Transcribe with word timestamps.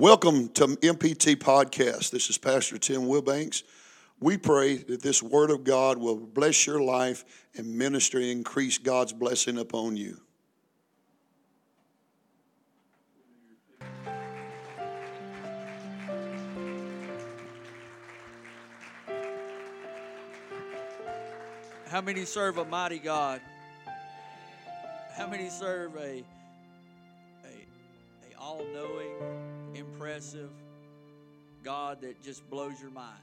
Welcome 0.00 0.50
to 0.50 0.64
MPT 0.66 1.34
Podcast. 1.34 2.12
This 2.12 2.30
is 2.30 2.38
Pastor 2.38 2.78
Tim 2.78 3.00
Wilbanks. 3.00 3.64
We 4.20 4.38
pray 4.38 4.76
that 4.76 5.02
this 5.02 5.24
Word 5.24 5.50
of 5.50 5.64
God 5.64 5.98
will 5.98 6.14
bless 6.14 6.68
your 6.68 6.80
life 6.80 7.24
and 7.56 7.76
ministry, 7.76 8.30
and 8.30 8.38
increase 8.38 8.78
God's 8.78 9.12
blessing 9.12 9.58
upon 9.58 9.96
you. 9.96 10.20
How 21.88 22.00
many 22.00 22.24
serve 22.24 22.58
a 22.58 22.64
mighty 22.64 23.00
God? 23.00 23.40
How 25.16 25.26
many 25.26 25.50
serve 25.50 25.96
a 25.96 26.22
a, 27.42 27.66
a 28.30 28.38
all-knowing, 28.38 29.47
impressive 29.98 30.50
God 31.64 32.02
that 32.02 32.22
just 32.22 32.48
blows 32.48 32.80
your 32.80 32.92
mind? 32.92 33.18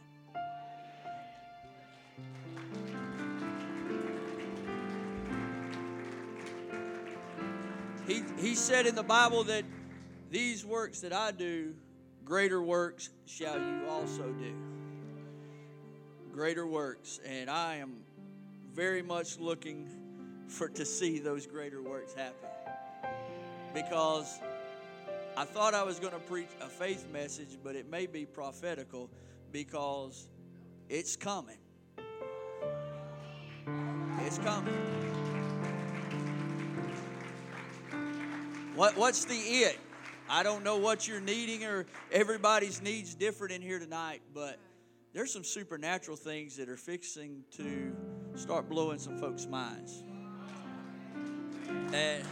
He, 8.06 8.24
he 8.38 8.56
said 8.56 8.88
in 8.88 8.94
the 8.94 9.04
Bible 9.04 9.46
that 9.46 9.64
these 10.30 10.66
works 10.66 11.00
that 11.00 11.14
I 11.14 11.32
do, 11.32 11.74
greater 12.26 12.62
works 12.62 13.10
shall 13.26 13.58
you 13.58 13.88
also 13.90 14.34
do. 14.34 14.54
Greater 16.34 16.68
works. 16.68 17.22
And 17.26 17.50
I 17.50 17.76
am 17.76 18.02
very 18.74 19.02
much 19.02 19.40
looking 19.40 19.88
for 20.50 20.68
to 20.68 20.84
see 20.84 21.20
those 21.20 21.48
greater 21.48 21.82
works 21.82 22.14
happen. 22.14 22.50
Because 23.74 24.42
I 25.38 25.44
thought 25.44 25.74
I 25.74 25.84
was 25.84 26.00
going 26.00 26.14
to 26.14 26.20
preach 26.20 26.48
a 26.62 26.68
faith 26.68 27.08
message, 27.12 27.58
but 27.62 27.76
it 27.76 27.90
may 27.90 28.06
be 28.06 28.26
prophetical 28.26 29.10
because 29.52 30.30
it's 30.88 31.18
coming. 31.18 31.58
It's 34.20 34.38
coming. 34.40 34.74
What, 38.76 38.96
what's 38.98 39.26
the 39.26 39.36
it? 39.36 39.78
I 40.30 40.42
don't 40.42 40.64
know 40.64 40.78
what 40.78 41.08
you're 41.08 41.20
needing, 41.20 41.66
or 41.66 41.86
everybody's 42.12 42.82
needs 42.82 43.14
different 43.14 43.54
in 43.54 43.62
here 43.62 43.80
tonight, 43.80 44.22
but 44.34 44.58
there's 45.14 45.32
some 45.32 45.44
supernatural 45.44 46.18
things 46.18 46.56
that 46.58 46.70
are 46.70 46.78
fixing 46.78 47.44
to 47.58 47.96
start 48.36 48.70
blowing 48.70 49.00
some 49.00 49.18
folks' 49.18 49.48
minds. 49.48 50.04
And, 51.94 52.24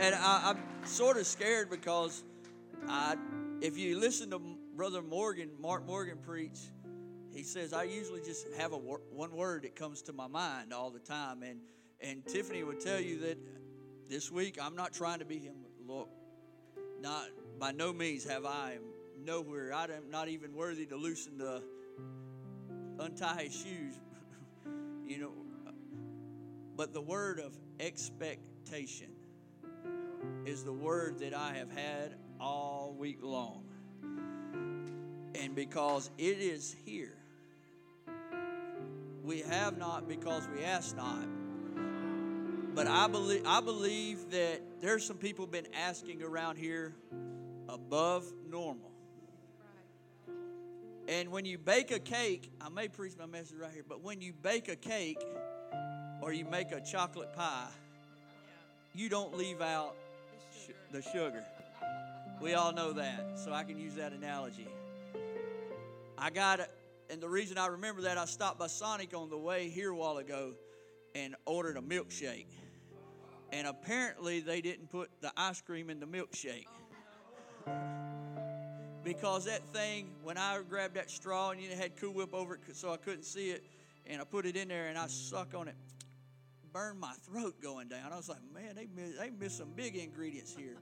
and 0.00 0.14
I, 0.14 0.50
am 0.50 0.58
sort 0.84 1.16
of 1.16 1.26
scared 1.26 1.70
because 1.70 2.22
I, 2.88 3.16
if 3.60 3.76
you 3.76 3.98
listen 3.98 4.30
to 4.30 4.40
Brother 4.76 5.02
Morgan, 5.02 5.50
Mark 5.60 5.86
Morgan 5.86 6.18
preach, 6.18 6.58
he 7.32 7.42
says 7.42 7.72
I 7.72 7.84
usually 7.84 8.20
just 8.20 8.46
have 8.56 8.72
a 8.72 8.76
one 8.76 9.32
word 9.32 9.62
that 9.64 9.76
comes 9.76 10.02
to 10.02 10.12
my 10.12 10.26
mind 10.26 10.72
all 10.72 10.90
the 10.90 11.00
time, 11.00 11.42
and 11.42 11.60
and 12.00 12.24
Tiffany 12.26 12.62
would 12.62 12.80
tell 12.80 13.00
you 13.00 13.18
that 13.20 13.38
this 14.08 14.30
week 14.30 14.58
I'm 14.60 14.76
not 14.76 14.92
trying 14.92 15.18
to 15.18 15.24
be 15.24 15.38
him. 15.38 15.54
Lord, 15.86 16.08
not 17.00 17.26
by 17.58 17.72
no 17.72 17.92
means 17.92 18.24
have 18.24 18.44
I 18.44 18.78
nowhere. 19.24 19.72
I 19.74 19.84
am 19.84 20.10
not 20.10 20.28
even 20.28 20.54
worthy 20.54 20.86
to 20.86 20.96
loosen 20.96 21.38
the 21.38 21.62
untie 23.00 23.44
his 23.44 23.54
shoes. 23.54 23.94
you 25.06 25.18
know, 25.18 25.32
but 26.76 26.92
the 26.92 27.00
word 27.00 27.40
of 27.40 27.56
expectation 27.80 29.08
is 30.46 30.64
the 30.64 30.72
word 30.72 31.18
that 31.20 31.34
I 31.34 31.54
have 31.54 31.70
had 31.70 32.14
all 32.40 32.94
week 32.98 33.18
long. 33.22 33.64
And 35.34 35.54
because 35.54 36.10
it 36.18 36.38
is 36.38 36.74
here, 36.84 37.16
we 39.22 39.40
have 39.40 39.76
not 39.76 40.08
because 40.08 40.48
we 40.54 40.64
ask 40.64 40.96
not. 40.96 41.26
But 42.74 42.86
I 42.86 43.08
believe 43.08 43.42
I 43.44 43.60
believe 43.60 44.30
that 44.30 44.60
there's 44.80 45.04
some 45.04 45.16
people 45.16 45.46
been 45.46 45.66
asking 45.74 46.22
around 46.22 46.56
here 46.56 46.94
above 47.68 48.24
normal. 48.48 48.90
And 51.08 51.30
when 51.30 51.44
you 51.44 51.58
bake 51.58 51.90
a 51.90 51.98
cake, 51.98 52.50
I 52.60 52.68
may 52.68 52.88
preach 52.88 53.14
my 53.18 53.26
message 53.26 53.56
right 53.58 53.72
here, 53.72 53.84
but 53.88 54.02
when 54.02 54.20
you 54.20 54.32
bake 54.32 54.68
a 54.68 54.76
cake 54.76 55.22
or 56.20 56.32
you 56.32 56.44
make 56.44 56.70
a 56.70 56.80
chocolate 56.80 57.32
pie, 57.32 57.68
you 58.94 59.08
don't 59.08 59.36
leave 59.36 59.60
out 59.60 59.96
the 60.90 61.02
sugar. 61.02 61.44
We 62.40 62.54
all 62.54 62.72
know 62.72 62.92
that, 62.92 63.38
so 63.38 63.52
I 63.52 63.64
can 63.64 63.78
use 63.78 63.94
that 63.96 64.12
analogy. 64.12 64.68
I 66.16 66.30
got 66.30 66.60
it, 66.60 66.70
and 67.10 67.20
the 67.20 67.28
reason 67.28 67.58
I 67.58 67.66
remember 67.66 68.02
that, 68.02 68.18
I 68.18 68.24
stopped 68.24 68.58
by 68.58 68.68
Sonic 68.68 69.14
on 69.14 69.30
the 69.30 69.38
way 69.38 69.68
here 69.68 69.90
a 69.90 69.96
while 69.96 70.18
ago 70.18 70.52
and 71.14 71.34
ordered 71.46 71.76
a 71.76 71.80
milkshake. 71.80 72.46
And 73.50 73.66
apparently, 73.66 74.40
they 74.40 74.60
didn't 74.60 74.90
put 74.90 75.10
the 75.20 75.32
ice 75.36 75.60
cream 75.60 75.90
in 75.90 76.00
the 76.00 76.06
milkshake. 76.06 76.66
Because 79.04 79.46
that 79.46 79.66
thing, 79.72 80.10
when 80.22 80.36
I 80.36 80.60
grabbed 80.68 80.94
that 80.94 81.10
straw 81.10 81.50
and 81.50 81.60
you 81.60 81.70
had 81.70 81.96
Cool 81.96 82.12
Whip 82.12 82.34
over 82.34 82.54
it 82.54 82.60
so 82.76 82.92
I 82.92 82.98
couldn't 82.98 83.24
see 83.24 83.50
it, 83.50 83.64
and 84.06 84.20
I 84.20 84.24
put 84.24 84.44
it 84.44 84.56
in 84.56 84.68
there 84.68 84.88
and 84.88 84.98
I 84.98 85.06
suck 85.06 85.54
on 85.54 85.68
it, 85.68 85.76
burned 86.72 87.00
my 87.00 87.12
throat 87.24 87.60
going 87.62 87.88
down. 87.88 88.12
I 88.12 88.16
was 88.16 88.28
like, 88.28 88.38
man, 88.52 88.74
they 88.74 88.86
miss, 88.94 89.18
they 89.18 89.30
missed 89.30 89.58
some 89.58 89.72
big 89.74 89.96
ingredients 89.96 90.54
here. 90.56 90.76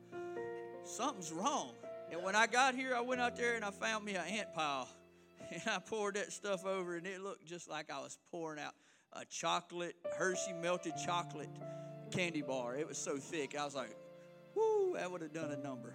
Something's 0.85 1.33
wrong. 1.33 1.73
And 2.11 2.23
when 2.23 2.37
I 2.37 2.47
got 2.47 2.75
here, 2.75 2.95
I 2.95 3.01
went 3.01 3.21
out 3.21 3.37
there 3.37 3.57
and 3.57 3.65
I 3.65 3.71
found 3.71 4.05
me 4.05 4.15
an 4.15 4.27
ant 4.27 4.55
pile. 4.55 4.89
And 5.49 5.63
I 5.69 5.79
poured 5.79 6.17
that 6.17 6.33
stuff 6.33 6.67
over, 6.67 6.97
and 6.97 7.07
it 7.07 7.23
looked 7.23 7.47
just 7.47 7.71
like 7.71 7.89
I 7.89 8.01
was 8.01 8.19
pouring 8.33 8.59
out 8.59 8.75
a 9.13 9.25
chocolate, 9.27 9.95
Hershey 10.19 10.53
melted 10.53 10.95
chocolate 11.05 11.51
candy 12.11 12.43
bar. 12.43 12.75
It 12.77 12.89
was 12.89 12.99
so 12.99 13.17
thick. 13.17 13.57
I 13.57 13.65
was 13.65 13.77
like, 13.77 13.95
whoo, 14.57 14.95
that 14.95 15.09
would 15.09 15.23
have 15.23 15.33
done 15.33 15.53
a 15.53 15.57
number. 15.57 15.95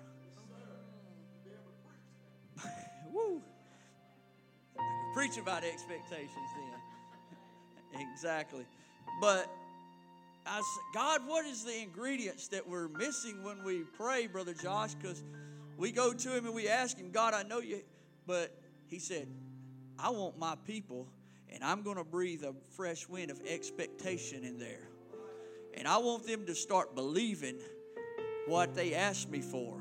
woo. 3.12 3.41
Preach 5.13 5.38
about 5.38 5.66
expectations 5.66 6.30
then. 6.56 8.01
exactly. 8.13 8.66
But 9.19 9.51
I 10.46 10.57
said, 10.57 10.84
God, 10.94 11.22
what 11.28 11.46
is 11.46 11.63
the 11.63 11.81
ingredients 11.81 12.47
that 12.50 12.68
we're 12.68 12.88
missing 12.88 13.44
when 13.44 13.63
we 13.63 13.84
pray, 13.97 14.28
Brother 14.28 14.53
Josh? 14.53 14.94
Because 14.96 15.24
we 15.78 15.91
go 15.91 16.13
to 16.13 16.35
him 16.35 16.46
and 16.46 16.56
we 16.56 16.68
ask 16.68 16.97
him, 16.97 17.12
God, 17.12 17.34
I 17.34 17.44
know 17.44 17.59
you. 17.59 17.81
But 18.25 18.56
he 18.88 19.00
said, 19.00 19.28
I 19.97 20.09
want 20.09 20.38
my 20.38 20.56
people, 20.66 21.07
and 21.50 21.63
I'm 21.63 21.84
going 21.84 21.97
to 21.97 22.03
breathe 22.03 22.44
a 22.44 22.53
fresh 22.75 23.07
wind 23.07 23.31
of 23.31 23.41
expectation 23.47 24.44
in 24.44 24.57
there. 24.57 24.90
And 25.74 25.88
I 25.88 25.97
want 25.97 26.28
them 26.28 26.46
to 26.46 26.56
start 26.56 26.96
believing 26.96 27.57
what 28.47 28.74
they 28.74 28.94
asked 28.94 29.30
me 29.30 29.41
for. 29.41 29.81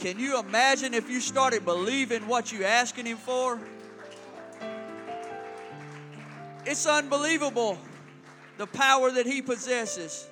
Can 0.00 0.18
you 0.18 0.40
imagine 0.40 0.94
if 0.94 1.10
you 1.10 1.20
started 1.20 1.66
believing 1.66 2.26
what 2.26 2.50
you're 2.50 2.64
asking 2.64 3.04
Him 3.04 3.18
for? 3.18 3.60
It's 6.64 6.86
unbelievable 6.86 7.76
the 8.56 8.66
power 8.66 9.10
that 9.10 9.26
He 9.26 9.42
possesses. 9.42 10.26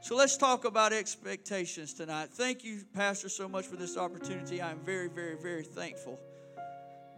So 0.00 0.14
let's 0.14 0.36
talk 0.36 0.64
about 0.64 0.92
expectations 0.92 1.94
tonight. 1.94 2.28
Thank 2.30 2.62
you, 2.62 2.84
Pastor, 2.94 3.28
so 3.28 3.48
much 3.48 3.66
for 3.66 3.74
this 3.74 3.96
opportunity. 3.96 4.62
I 4.62 4.70
am 4.70 4.78
very, 4.84 5.08
very, 5.08 5.34
very 5.34 5.64
thankful. 5.64 6.20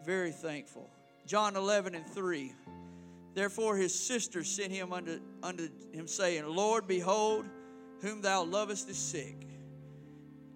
Very 0.02 0.32
thankful. 0.32 0.88
John 1.26 1.54
11 1.54 1.94
and 1.94 2.06
3. 2.06 2.54
Therefore 3.34 3.76
his 3.76 3.94
sister 3.94 4.42
sent 4.42 4.72
him 4.72 4.94
unto, 4.94 5.20
unto 5.42 5.68
him, 5.92 6.06
saying, 6.06 6.46
Lord, 6.46 6.88
behold, 6.88 7.44
whom 8.00 8.22
thou 8.22 8.42
lovest 8.42 8.88
is 8.88 8.96
sick. 8.96 9.49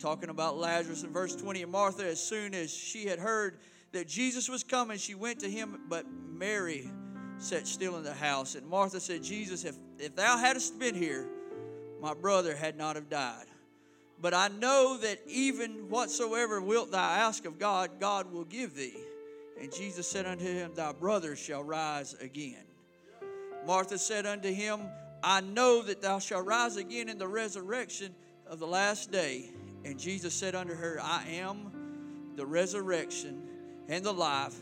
Talking 0.04 0.28
about 0.28 0.58
Lazarus 0.58 1.02
in 1.02 1.14
verse 1.14 1.34
20. 1.34 1.62
And 1.62 1.72
Martha, 1.72 2.04
as 2.04 2.20
soon 2.20 2.52
as 2.52 2.70
she 2.70 3.06
had 3.06 3.18
heard 3.18 3.56
that 3.92 4.06
Jesus 4.06 4.50
was 4.50 4.62
coming, 4.62 4.98
she 4.98 5.14
went 5.14 5.40
to 5.40 5.50
him, 5.50 5.80
but 5.88 6.04
Mary 6.30 6.90
sat 7.38 7.66
still 7.66 7.96
in 7.96 8.02
the 8.02 8.12
house. 8.12 8.54
And 8.54 8.66
Martha 8.66 9.00
said, 9.00 9.22
Jesus, 9.22 9.64
if, 9.64 9.76
if 9.98 10.14
thou 10.14 10.36
hadst 10.36 10.78
been 10.78 10.94
here, 10.94 11.26
my 12.02 12.12
brother 12.12 12.54
had 12.54 12.76
not 12.76 12.96
have 12.96 13.08
died. 13.08 13.46
But 14.20 14.34
I 14.34 14.48
know 14.48 14.98
that 15.00 15.20
even 15.26 15.88
whatsoever 15.88 16.60
wilt 16.60 16.92
thou 16.92 17.10
ask 17.10 17.46
of 17.46 17.58
God, 17.58 17.92
God 17.98 18.30
will 18.30 18.44
give 18.44 18.74
thee. 18.74 18.98
And 19.58 19.72
Jesus 19.72 20.06
said 20.06 20.26
unto 20.26 20.44
him, 20.44 20.72
Thy 20.74 20.92
brother 20.92 21.34
shall 21.34 21.62
rise 21.62 22.12
again. 22.20 22.66
Martha 23.66 23.96
said 23.96 24.26
unto 24.26 24.52
him, 24.52 24.82
I 25.22 25.40
know 25.40 25.80
that 25.80 26.02
thou 26.02 26.18
shalt 26.18 26.44
rise 26.44 26.76
again 26.76 27.08
in 27.08 27.16
the 27.16 27.26
resurrection 27.26 28.14
of 28.46 28.58
the 28.58 28.66
last 28.66 29.10
day. 29.10 29.48
And 29.84 29.98
Jesus 29.98 30.32
said 30.34 30.54
unto 30.54 30.74
her, 30.74 30.98
I 31.02 31.24
am 31.32 32.32
the 32.36 32.46
resurrection 32.46 33.42
and 33.88 34.04
the 34.04 34.12
life. 34.12 34.56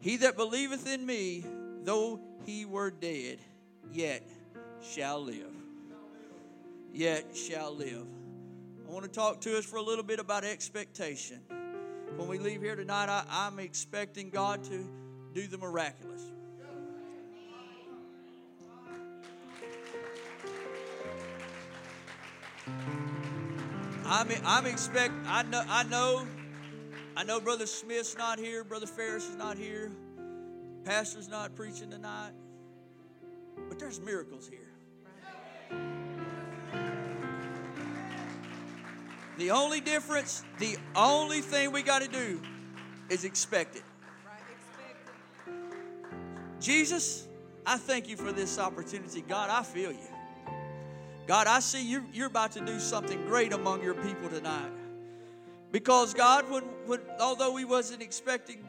He 0.00 0.18
that 0.18 0.36
believeth 0.36 0.86
in 0.86 1.04
me, 1.04 1.44
though 1.82 2.20
he 2.46 2.64
were 2.64 2.90
dead, 2.90 3.38
yet 3.92 4.22
shall 4.82 5.22
live. 5.22 5.54
Yet 6.92 7.36
shall 7.36 7.74
live. 7.74 8.06
I 8.88 8.92
want 8.92 9.04
to 9.04 9.10
talk 9.10 9.40
to 9.42 9.58
us 9.58 9.64
for 9.64 9.76
a 9.76 9.82
little 9.82 10.04
bit 10.04 10.18
about 10.18 10.44
expectation. 10.44 11.40
When 12.16 12.28
we 12.28 12.38
leave 12.38 12.60
here 12.62 12.76
tonight, 12.76 13.08
I, 13.08 13.46
am 13.46 13.58
expecting 13.58 14.30
God 14.30 14.64
to 14.64 14.88
do 15.32 15.46
the 15.46 15.58
miraculous. 15.58 16.22
I'm, 24.10 24.28
I'm 24.44 24.66
expect. 24.66 25.14
I 25.28 25.44
know. 25.44 25.62
I 25.68 25.84
know. 25.84 26.26
I 27.16 27.22
know. 27.22 27.38
Brother 27.38 27.66
Smith's 27.66 28.18
not 28.18 28.40
here. 28.40 28.64
Brother 28.64 28.86
Ferris 28.86 29.28
is 29.28 29.36
not 29.36 29.56
here. 29.56 29.92
Pastor's 30.84 31.28
not 31.28 31.54
preaching 31.54 31.90
tonight. 31.90 32.32
But 33.68 33.78
there's 33.78 34.00
miracles 34.00 34.48
here. 34.48 34.66
The 39.38 39.52
only 39.52 39.80
difference, 39.80 40.42
the 40.58 40.76
only 40.96 41.40
thing 41.40 41.70
we 41.70 41.82
got 41.82 42.02
to 42.02 42.08
do 42.08 42.42
is 43.08 43.24
expect 43.24 43.76
it. 43.76 43.84
Jesus, 46.60 47.28
I 47.64 47.76
thank 47.76 48.08
you 48.08 48.16
for 48.16 48.32
this 48.32 48.58
opportunity. 48.58 49.22
God, 49.22 49.50
I 49.50 49.62
feel 49.62 49.92
you. 49.92 50.19
God, 51.30 51.46
I 51.46 51.60
see 51.60 51.86
you, 51.86 52.04
you're 52.12 52.26
about 52.26 52.50
to 52.52 52.60
do 52.60 52.80
something 52.80 53.24
great 53.26 53.52
among 53.52 53.84
your 53.84 53.94
people 53.94 54.28
tonight. 54.28 54.72
Because, 55.70 56.12
God, 56.12 56.50
when, 56.50 56.64
when 56.86 56.98
although 57.20 57.52
we 57.52 57.64
wasn't 57.64 58.02
expecting 58.02 58.66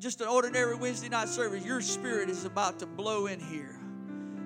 just 0.00 0.20
an 0.20 0.26
ordinary 0.26 0.74
Wednesday 0.74 1.08
night 1.08 1.28
service, 1.28 1.64
your 1.64 1.80
spirit 1.80 2.28
is 2.28 2.44
about 2.44 2.80
to 2.80 2.86
blow 2.86 3.26
in 3.26 3.38
here. 3.38 3.78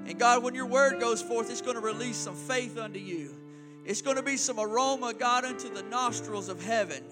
And 0.04 0.18
God, 0.18 0.42
when 0.42 0.54
your 0.54 0.66
word 0.66 1.00
goes 1.00 1.22
forth, 1.22 1.50
it's 1.50 1.62
going 1.62 1.76
to 1.76 1.80
release 1.80 2.18
some 2.18 2.36
faith 2.36 2.76
unto 2.76 2.98
you. 3.00 3.34
It's 3.86 4.02
going 4.02 4.16
to 4.16 4.22
be 4.22 4.36
some 4.36 4.60
aroma, 4.60 5.14
God, 5.14 5.46
unto 5.46 5.72
the 5.72 5.82
nostrils 5.84 6.50
of 6.50 6.62
heaven. 6.62 7.02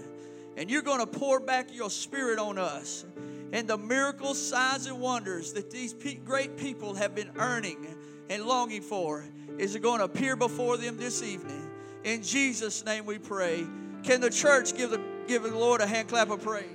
And 0.59 0.71
you're 0.71 0.83
going 0.83 1.01
to 1.01 1.07
pour 1.07 1.41
back 1.41 1.75
your 1.75 1.89
spirit 1.89 2.39
on 2.39 2.59
us. 2.59 3.07
And 3.51 3.67
the 3.67 3.79
miracles, 3.79 4.39
signs, 4.39 4.85
and 4.85 5.01
wonders 5.01 5.55
that 5.55 5.71
these 5.71 5.95
great 6.23 6.59
people 6.59 6.93
have 6.97 7.15
been 7.15 7.31
earning 7.39 7.97
and 8.29 8.45
longing 8.45 8.83
for 8.83 9.25
is 9.59 9.75
it 9.75 9.83
going 9.83 9.99
to 9.99 10.05
appear 10.05 10.37
before 10.37 10.77
them 10.77 10.97
this 10.97 11.23
evening. 11.23 11.71
In 12.03 12.23
Jesus' 12.23 12.85
name 12.85 13.07
we 13.07 13.19
pray. 13.19 13.67
Can 14.03 14.21
the 14.21 14.31
church 14.31 14.77
give 14.77 14.91
the, 14.91 15.01
give 15.27 15.43
the 15.43 15.57
Lord 15.57 15.81
a 15.81 15.87
hand 15.87 16.09
clap 16.09 16.31
of 16.31 16.43
praise? 16.43 16.67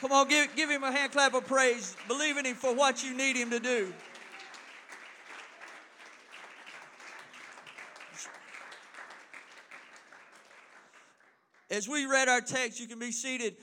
Come 0.00 0.12
on, 0.12 0.28
give, 0.28 0.54
give 0.54 0.70
him 0.70 0.84
a 0.84 0.92
hand 0.92 1.10
clap 1.10 1.34
of 1.34 1.46
praise, 1.46 1.96
Believe 2.06 2.36
in 2.36 2.46
him 2.46 2.54
for 2.54 2.72
what 2.72 3.02
you 3.02 3.16
need 3.16 3.36
him 3.36 3.50
to 3.50 3.58
do. 3.58 3.92
As 11.70 11.88
we 11.88 12.06
read 12.06 12.28
our 12.28 12.40
text, 12.40 12.80
you 12.80 12.86
can 12.86 12.98
be 12.98 13.12
seated. 13.12 13.56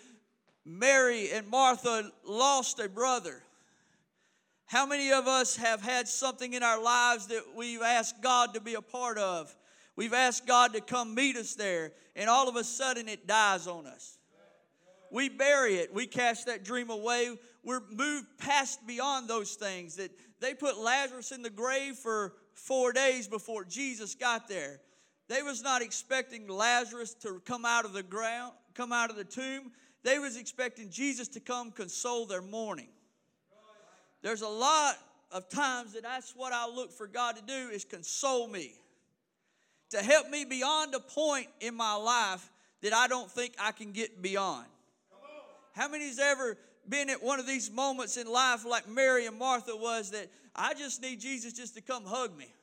Mary 0.65 1.29
and 1.31 1.47
Martha 1.47 2.11
lost 2.25 2.79
a 2.79 2.89
brother. 2.89 3.43
How 4.65 4.85
many 4.85 5.11
of 5.11 5.27
us 5.27 5.55
have 5.57 5.81
had 5.81 6.07
something 6.07 6.53
in 6.53 6.63
our 6.63 6.81
lives 6.81 7.27
that 7.27 7.43
we've 7.55 7.83
asked 7.83 8.21
God 8.21 8.55
to 8.55 8.61
be 8.61 8.73
a 8.73 8.81
part 8.81 9.19
of? 9.19 9.55
We've 9.95 10.13
asked 10.13 10.47
God 10.47 10.73
to 10.73 10.81
come 10.81 11.13
meet 11.13 11.37
us 11.37 11.53
there, 11.53 11.91
and 12.15 12.29
all 12.29 12.49
of 12.49 12.55
a 12.55 12.63
sudden 12.63 13.07
it 13.07 13.27
dies 13.27 13.67
on 13.67 13.85
us. 13.85 14.17
We 15.11 15.29
bury 15.29 15.75
it. 15.75 15.93
We 15.93 16.07
cast 16.07 16.47
that 16.47 16.65
dream 16.65 16.89
away. 16.89 17.37
We're 17.63 17.83
moved 17.91 18.25
past 18.37 18.85
beyond 18.85 19.29
those 19.29 19.53
things. 19.53 19.95
That 19.95 20.11
they 20.41 20.53
put 20.53 20.77
Lazarus 20.77 21.31
in 21.31 21.43
the 21.43 21.49
grave 21.49 21.95
for 21.95 22.33
four 22.53 22.91
days 22.91 23.27
before 23.27 23.63
Jesus 23.63 24.15
got 24.15 24.49
there. 24.49 24.81
They 25.27 25.41
was 25.41 25.63
not 25.63 25.81
expecting 25.81 26.47
Lazarus 26.47 27.13
to 27.21 27.41
come 27.45 27.65
out 27.65 27.85
of 27.85 27.93
the 27.93 28.03
ground, 28.03 28.53
come 28.75 28.91
out 28.91 29.09
of 29.09 29.15
the 29.15 29.23
tomb. 29.23 29.71
They 30.03 30.19
was 30.19 30.37
expecting 30.37 30.89
Jesus 30.89 31.27
to 31.29 31.39
come 31.39 31.71
console 31.71 32.25
their 32.25 32.41
mourning. 32.41 32.89
There's 34.21 34.41
a 34.41 34.47
lot 34.47 34.95
of 35.31 35.49
times 35.49 35.93
that 35.93 36.03
that's 36.03 36.33
what 36.35 36.53
I 36.53 36.67
look 36.67 36.91
for 36.91 37.07
God 37.07 37.35
to 37.35 37.41
do 37.41 37.69
is 37.69 37.85
console 37.85 38.47
me. 38.47 38.73
To 39.91 39.97
help 39.97 40.29
me 40.29 40.45
beyond 40.45 40.93
a 40.93 40.99
point 40.99 41.47
in 41.59 41.75
my 41.75 41.95
life 41.95 42.51
that 42.81 42.93
I 42.93 43.07
don't 43.07 43.29
think 43.29 43.53
I 43.59 43.71
can 43.71 43.91
get 43.91 44.21
beyond. 44.21 44.65
How 45.73 45.87
many's 45.87 46.19
ever 46.19 46.57
been 46.87 47.09
at 47.09 47.21
one 47.21 47.39
of 47.39 47.47
these 47.47 47.71
moments 47.71 48.17
in 48.17 48.27
life 48.27 48.65
like 48.65 48.87
Mary 48.87 49.25
and 49.25 49.37
Martha 49.37 49.75
was 49.75 50.11
that 50.11 50.29
I 50.55 50.73
just 50.73 51.01
need 51.01 51.19
Jesus 51.19 51.53
just 51.53 51.75
to 51.75 51.81
come 51.81 52.05
hug 52.05 52.37
me? 52.37 52.53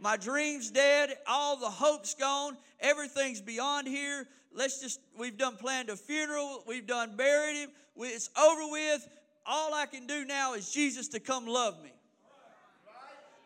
My 0.00 0.16
dream's 0.16 0.70
dead, 0.70 1.16
all 1.26 1.56
the 1.56 1.70
hope's 1.70 2.14
gone, 2.14 2.56
everything's 2.80 3.40
beyond 3.40 3.88
here 3.88 4.26
let's 4.56 4.80
just, 4.80 5.00
we've 5.16 5.36
done 5.36 5.56
planned 5.56 5.90
a 5.90 5.96
funeral, 5.96 6.64
we've 6.66 6.86
done 6.86 7.14
buried 7.14 7.56
him, 7.56 7.70
it's 7.98 8.30
over 8.36 8.72
with. 8.72 9.06
All 9.44 9.72
I 9.74 9.86
can 9.86 10.06
do 10.06 10.24
now 10.24 10.54
is 10.54 10.72
Jesus 10.72 11.08
to 11.08 11.20
come 11.20 11.46
love 11.46 11.80
me. 11.82 11.92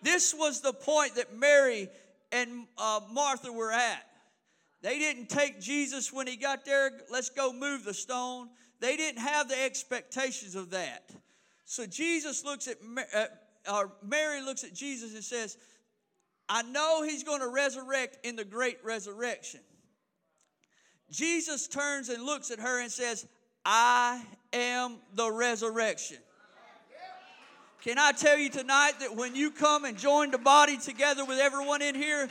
This 0.03 0.33
was 0.33 0.63
the 0.63 0.73
point 0.73 1.17
that 1.17 1.37
Mary 1.37 1.89
and 2.33 2.67
uh, 2.79 3.01
Martha 3.13 3.53
were 3.53 3.71
at. 3.71 4.07
They 4.81 4.99
didn't 4.99 5.29
take 5.29 5.61
Jesus 5.61 6.11
when 6.11 6.27
he 6.27 6.37
got 6.37 6.65
there, 6.65 6.91
let's 7.11 7.29
go 7.29 7.53
move 7.53 7.85
the 7.85 7.93
stone. 7.93 8.49
They 8.79 8.97
didn't 8.97 9.21
have 9.21 9.49
the 9.49 9.63
expectations 9.63 10.55
of 10.55 10.71
that. 10.71 11.11
So 11.67 11.85
Jesus 11.85 12.45
looks 12.45 12.67
at, 12.67 12.79
uh, 13.67 13.85
Mary 14.03 14.41
looks 14.41 14.65
at 14.65 14.73
Jesus 14.73 15.15
and 15.15 15.23
says, 15.23 15.59
I 16.53 16.63
know 16.63 17.05
he's 17.05 17.23
going 17.23 17.41
to 17.41 17.49
resurrect 17.49 18.27
in 18.27 18.35
the 18.35 18.45
great 18.45 18.79
resurrection. 18.83 19.61
Jesus 21.13 21.69
turns 21.69 22.09
and 22.09 22.25
looks 22.25 22.51
at 22.51 22.59
her 22.59 22.83
and 22.83 22.91
says, 22.91 23.25
I 23.65 24.21
am 24.53 24.97
the 25.15 25.31
resurrection. 25.31 26.19
Can 27.83 27.99
I 27.99 28.11
tell 28.11 28.37
you 28.37 28.51
tonight 28.51 28.95
that 28.99 29.15
when 29.15 29.37
you 29.37 29.53
come 29.53 29.85
and 29.85 29.97
join 29.97 30.33
the 30.33 30.39
body 30.39 30.77
together 30.77 31.25
with 31.25 31.39
everyone 31.39 31.83
in 31.83 31.95
here, 31.95 32.29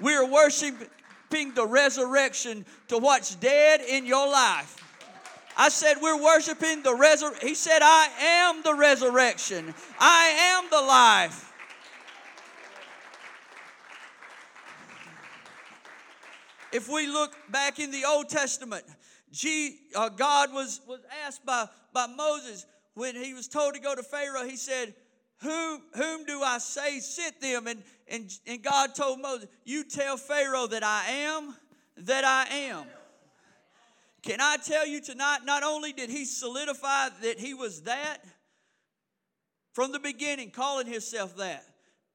we 0.00 0.14
are 0.14 0.26
worshiping 0.26 1.54
the 1.54 1.66
resurrection 1.66 2.66
to 2.88 2.98
what's 2.98 3.34
dead 3.36 3.80
in 3.80 4.04
your 4.04 4.30
life. 4.30 4.76
I 5.56 5.70
said, 5.70 5.96
We're 6.00 6.22
worshiping 6.22 6.82
the 6.82 6.94
resurrection. 6.94 7.48
He 7.48 7.54
said, 7.54 7.80
I 7.82 8.08
am 8.20 8.62
the 8.62 8.74
resurrection, 8.74 9.74
I 9.98 10.60
am 10.60 10.70
the 10.70 10.86
life. 10.86 11.51
If 16.72 16.88
we 16.88 17.06
look 17.06 17.36
back 17.50 17.78
in 17.78 17.90
the 17.90 18.04
Old 18.04 18.28
Testament, 18.28 18.84
G, 19.30 19.76
uh, 19.94 20.08
God 20.08 20.52
was, 20.52 20.80
was 20.86 21.00
asked 21.24 21.44
by, 21.44 21.66
by 21.92 22.06
Moses 22.06 22.66
when 22.94 23.14
he 23.14 23.34
was 23.34 23.48
told 23.48 23.74
to 23.74 23.80
go 23.80 23.94
to 23.94 24.02
Pharaoh, 24.02 24.44
he 24.44 24.56
said, 24.56 24.94
whom, 25.42 25.82
whom 25.94 26.24
do 26.24 26.40
I 26.42 26.58
say 26.58 27.00
sent 27.00 27.40
them? 27.40 27.66
And, 27.66 27.82
and, 28.08 28.30
and 28.46 28.62
God 28.62 28.94
told 28.94 29.20
Moses, 29.20 29.48
You 29.64 29.82
tell 29.82 30.16
Pharaoh 30.16 30.68
that 30.68 30.84
I 30.84 31.04
am 31.08 31.56
that 31.96 32.24
I 32.24 32.46
am. 32.54 32.84
Can 34.22 34.40
I 34.40 34.56
tell 34.56 34.86
you 34.86 35.00
tonight, 35.00 35.38
not 35.44 35.64
only 35.64 35.92
did 35.92 36.10
he 36.10 36.24
solidify 36.24 37.08
that 37.22 37.40
he 37.40 37.54
was 37.54 37.82
that 37.82 38.18
from 39.72 39.90
the 39.90 39.98
beginning, 39.98 40.50
calling 40.50 40.86
himself 40.86 41.36
that, 41.38 41.64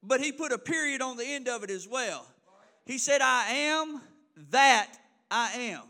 but 0.02 0.20
he 0.20 0.32
put 0.32 0.52
a 0.52 0.58
period 0.58 1.02
on 1.02 1.16
the 1.16 1.24
end 1.26 1.48
of 1.48 1.62
it 1.62 1.70
as 1.70 1.86
well. 1.86 2.26
He 2.86 2.96
said, 2.96 3.20
I 3.20 3.50
am 3.50 4.00
that 4.50 4.92
I 5.30 5.52
am. 5.52 5.82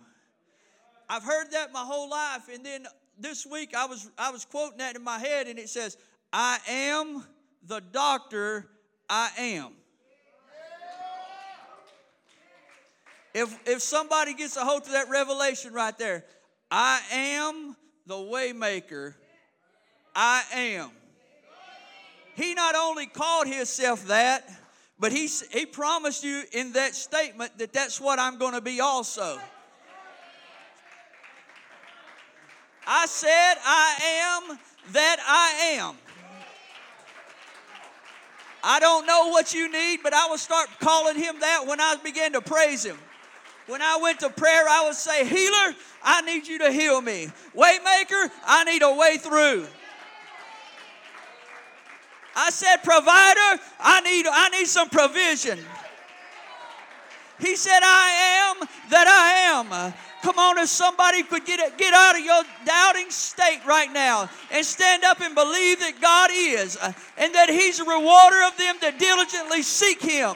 I've 1.09 1.23
heard 1.23 1.53
that 1.53 1.73
my 1.73 1.81
whole 1.81 2.11
life, 2.11 2.49
and 2.53 2.65
then 2.65 2.87
this 3.19 3.47
week 3.47 3.75
I 3.75 3.87
was 3.87 4.11
I 4.19 4.31
was 4.31 4.45
quoting 4.45 4.79
that 4.79 4.97
in 4.97 5.03
my 5.03 5.19
head, 5.19 5.47
and 5.47 5.59
it 5.59 5.69
says, 5.69 5.97
"I 6.33 6.59
am 6.69 7.25
the 7.67 7.81
doctor 7.81 8.69
I 9.09 9.31
am." 9.39 9.73
If 13.35 13.57
if 13.67 13.83
somebody 13.83 14.35
gets 14.35 14.57
a 14.57 14.65
hold 14.65 14.83
of 14.83 14.93
that 14.93 15.09
revelation 15.09 15.73
right 15.73 15.97
there, 15.97 16.25
I 16.71 17.01
am 17.11 17.77
the 18.07 18.15
waymaker. 18.15 19.15
I 20.15 20.43
am. 20.53 20.91
He 22.35 22.55
not 22.55 22.75
only 22.75 23.07
called 23.07 23.47
himself 23.47 24.07
that, 24.07 24.49
but 25.01 25.13
he, 25.13 25.29
he 25.51 25.67
promised 25.67 26.25
you 26.25 26.43
in 26.53 26.73
that 26.73 26.95
statement 26.95 27.57
that 27.59 27.73
that's 27.73 28.01
what 28.01 28.19
I'm 28.19 28.39
going 28.39 28.55
to 28.55 28.61
be 28.61 28.81
also. 28.81 29.39
I 32.87 33.07
said, 33.07 33.55
I 33.65 34.45
am 34.51 34.59
that 34.93 35.19
I 35.27 35.77
am. 35.77 35.95
I 38.65 38.81
don't 38.81 39.07
know 39.07 39.29
what 39.29 39.55
you 39.55 39.71
need, 39.71 40.01
but 40.03 40.13
I 40.13 40.27
will 40.29 40.39
start 40.39 40.69
calling 40.81 41.17
him 41.17 41.39
that 41.41 41.67
when 41.67 41.81
I 41.81 41.97
begin 42.03 42.33
to 42.33 42.41
praise 42.41 42.85
him. 42.85 42.99
When 43.67 43.83
I 43.83 43.99
went 44.01 44.21
to 44.21 44.31
prayer, 44.31 44.65
I 44.69 44.87
would 44.87 44.95
say, 44.95 45.27
Healer, 45.27 45.77
I 46.03 46.23
need 46.23 46.49
you 46.49 46.59
to 46.61 46.73
heal 46.73 47.01
me. 47.01 47.29
Waymaker, 47.55 48.31
I 48.47 48.65
need 48.65 48.83
a 48.83 48.95
way 48.95 49.19
through. 49.19 49.67
I 52.39 52.51
said, 52.51 52.77
Provider, 52.85 53.61
I 53.81 54.01
need, 54.03 54.25
I 54.31 54.49
need 54.51 54.67
some 54.67 54.89
provision. 54.89 55.59
He 57.41 57.57
said, 57.57 57.81
I 57.83 58.55
am 58.55 58.69
that 58.91 59.09
I 59.09 59.59
am. 59.59 59.93
Come 60.23 60.39
on, 60.39 60.59
if 60.59 60.69
somebody 60.69 61.25
could 61.25 61.45
get, 61.45 61.77
get 61.77 61.95
out 61.95 62.17
of 62.17 62.25
your 62.25 62.43
doubting 62.65 63.11
state 63.11 63.61
right 63.67 63.93
now 63.93 64.31
and 64.53 64.65
stand 64.65 65.03
up 65.03 65.21
and 65.21 65.35
believe 65.35 65.81
that 65.81 66.01
God 66.01 66.31
is 66.33 66.77
uh, 66.77 66.93
and 67.17 67.35
that 67.35 67.51
He's 67.51 67.81
a 67.81 67.85
rewarder 67.85 68.45
of 68.47 68.57
them 68.57 68.77
that 68.83 68.99
diligently 69.01 69.63
seek 69.63 70.01
Him. 70.01 70.35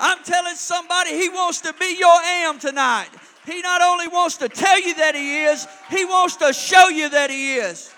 I'm 0.00 0.24
telling 0.24 0.56
somebody 0.56 1.10
He 1.10 1.28
wants 1.28 1.60
to 1.62 1.72
be 1.74 1.96
your 1.96 2.20
am 2.20 2.58
tonight. 2.58 3.10
He 3.46 3.60
not 3.62 3.80
only 3.80 4.08
wants 4.08 4.38
to 4.38 4.48
tell 4.48 4.80
you 4.80 4.94
that 4.94 5.14
He 5.14 5.44
is, 5.44 5.68
He 5.88 6.04
wants 6.04 6.34
to 6.36 6.52
show 6.52 6.88
you 6.88 7.10
that 7.10 7.30
He 7.30 7.54
is. 7.54 7.94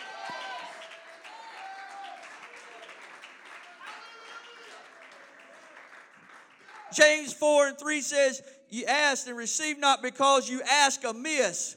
James 6.96 7.32
4 7.34 7.68
and 7.68 7.78
3 7.78 8.00
says, 8.00 8.42
You 8.70 8.86
ask 8.86 9.26
and 9.26 9.36
receive 9.36 9.78
not 9.78 10.02
because 10.02 10.48
you 10.48 10.62
ask 10.62 11.04
amiss, 11.04 11.76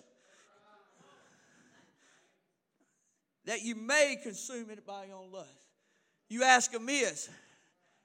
that 3.46 3.62
you 3.62 3.76
may 3.76 4.18
consume 4.24 4.70
it 4.70 4.86
by 4.86 5.06
your 5.06 5.18
own 5.18 5.32
lust. 5.32 5.50
You 6.30 6.44
ask 6.44 6.74
amiss. 6.74 7.30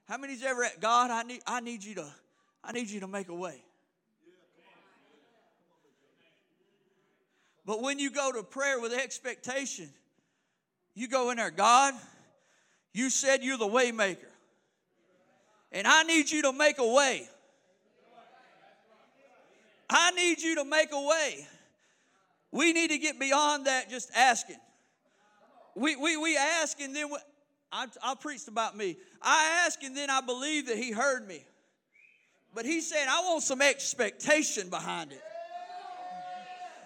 How 0.09 0.17
many's 0.17 0.43
ever 0.43 0.63
at 0.63 0.81
God, 0.81 1.09
I 1.09 1.23
need, 1.23 1.41
I 1.47 1.61
need 1.61 1.83
you 1.83 1.95
to, 1.95 2.07
I 2.63 2.73
need 2.73 2.89
you 2.89 2.99
to 2.99 3.07
make 3.07 3.29
a 3.29 3.35
way. 3.35 3.63
But 7.65 7.81
when 7.81 7.97
you 7.97 8.11
go 8.11 8.31
to 8.31 8.43
prayer 8.43 8.79
with 8.79 8.93
expectation, 8.93 9.89
you 10.93 11.07
go 11.07 11.31
in 11.31 11.37
there, 11.37 11.49
God, 11.49 11.93
you 12.93 13.09
said 13.09 13.43
you're 13.43 13.57
the 13.57 13.65
waymaker. 13.65 14.34
And 15.75 15.85
I 15.85 16.03
need 16.03 16.31
you 16.31 16.41
to 16.43 16.53
make 16.53 16.77
a 16.79 16.87
way. 16.87 17.27
I 19.89 20.11
need 20.11 20.41
you 20.41 20.55
to 20.55 20.63
make 20.63 20.93
a 20.93 21.01
way. 21.01 21.45
We 22.51 22.71
need 22.71 22.91
to 22.91 22.97
get 22.97 23.19
beyond 23.19 23.67
that 23.67 23.89
just 23.89 24.09
asking. 24.15 24.55
We, 25.75 25.97
we, 25.97 26.15
we 26.15 26.37
ask 26.37 26.79
and 26.79 26.95
then 26.95 27.09
we, 27.09 27.17
I, 27.73 27.87
I 28.01 28.15
preached 28.15 28.47
about 28.47 28.77
me. 28.77 28.95
I 29.21 29.65
ask 29.65 29.83
and 29.83 29.95
then 29.95 30.09
I 30.09 30.21
believe 30.21 30.67
that 30.67 30.77
he 30.77 30.93
heard 30.93 31.27
me. 31.27 31.45
But 32.53 32.65
he 32.65 32.79
said, 32.79 33.07
I 33.09 33.19
want 33.25 33.43
some 33.43 33.61
expectation 33.61 34.69
behind 34.69 35.11
it. 35.11 35.21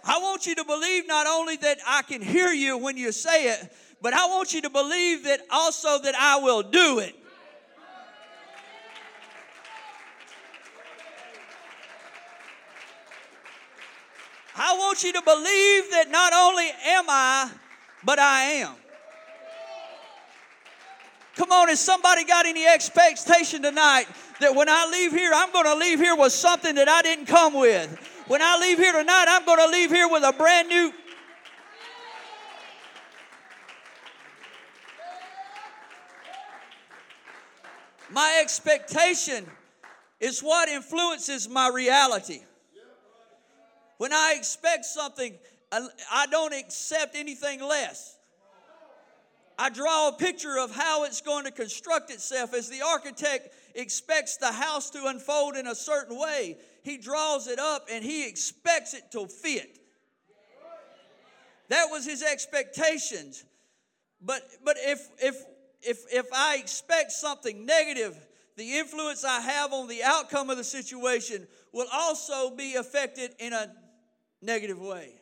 I 0.03 0.17
want 0.17 0.47
you 0.47 0.55
to 0.55 0.63
believe 0.63 1.07
not 1.07 1.27
only 1.27 1.57
that 1.57 1.77
I 1.85 2.01
can 2.01 2.23
hear 2.23 2.51
you 2.51 2.79
when 2.79 2.97
you 2.97 3.11
say 3.11 3.53
it, 3.53 3.71
but 4.01 4.13
I 4.13 4.25
want 4.25 4.51
you 4.55 4.63
to 4.63 4.69
believe 4.71 5.25
that 5.25 5.41
also 5.51 5.99
that 5.99 6.15
I 6.15 6.39
will 6.39 6.63
do 6.63 6.97
it. 6.97 7.15
I 14.61 14.73
want 14.99 15.15
you 15.15 15.21
to 15.21 15.25
believe 15.25 15.91
that 15.91 16.09
not 16.09 16.33
only 16.33 16.69
am 16.87 17.05
I, 17.07 17.49
but 18.03 18.19
I 18.19 18.43
am. 18.43 18.73
Come 21.35 21.53
on, 21.53 21.69
has 21.69 21.79
somebody 21.79 22.25
got 22.25 22.45
any 22.45 22.67
expectation 22.67 23.61
tonight 23.61 24.07
that 24.41 24.53
when 24.53 24.67
I 24.67 24.89
leave 24.91 25.13
here, 25.13 25.31
I'm 25.33 25.53
going 25.53 25.65
to 25.65 25.75
leave 25.75 25.99
here 25.99 26.17
with 26.17 26.33
something 26.33 26.75
that 26.75 26.89
I 26.89 27.01
didn't 27.01 27.27
come 27.27 27.53
with? 27.53 27.97
When 28.27 28.41
I 28.41 28.57
leave 28.59 28.77
here 28.77 28.91
tonight, 28.91 29.25
I'm 29.29 29.45
going 29.45 29.59
to 29.59 29.67
leave 29.67 29.89
here 29.89 30.09
with 30.09 30.23
a 30.23 30.33
brand 30.33 30.67
new. 30.67 30.91
My 38.11 38.39
expectation 38.41 39.45
is 40.19 40.41
what 40.41 40.67
influences 40.67 41.47
my 41.47 41.69
reality. 41.69 42.41
When 43.99 44.13
I 44.13 44.33
expect 44.37 44.85
something, 44.85 45.37
I 45.73 46.25
don't 46.31 46.53
accept 46.53 47.17
anything 47.17 47.61
less. 47.61 48.17
I 49.57 49.69
draw 49.69 50.07
a 50.07 50.13
picture 50.13 50.57
of 50.57 50.73
how 50.73 51.03
it's 51.03 51.19
going 51.19 51.43
to 51.43 51.51
construct 51.51 52.09
itself. 52.09 52.53
As 52.53 52.69
the 52.69 52.81
architect 52.81 53.53
expects 53.75 54.37
the 54.37 54.53
house 54.53 54.89
to 54.91 55.07
unfold 55.07 55.57
in 55.57 55.67
a 55.67 55.75
certain 55.75 56.17
way, 56.17 56.55
he 56.81 56.95
draws 56.95 57.47
it 57.47 57.59
up 57.59 57.87
and 57.91 58.01
he 58.01 58.25
expects 58.25 58.93
it 58.93 59.11
to 59.11 59.27
fit. 59.27 59.79
That 61.67 61.87
was 61.91 62.05
his 62.05 62.23
expectations. 62.23 63.43
But 64.21 64.43
but 64.63 64.77
if 64.79 65.09
if 65.21 65.43
if 65.81 66.05
if 66.09 66.25
I 66.33 66.55
expect 66.55 67.11
something 67.11 67.65
negative, 67.65 68.15
the 68.55 68.77
influence 68.77 69.25
I 69.25 69.41
have 69.41 69.73
on 69.73 69.89
the 69.89 70.03
outcome 70.03 70.49
of 70.49 70.55
the 70.55 70.63
situation 70.63 71.47
will 71.73 71.87
also 71.91 72.49
be 72.55 72.75
affected 72.75 73.35
in 73.39 73.51
a 73.51 73.69
negative 74.41 74.79
way. 74.79 75.13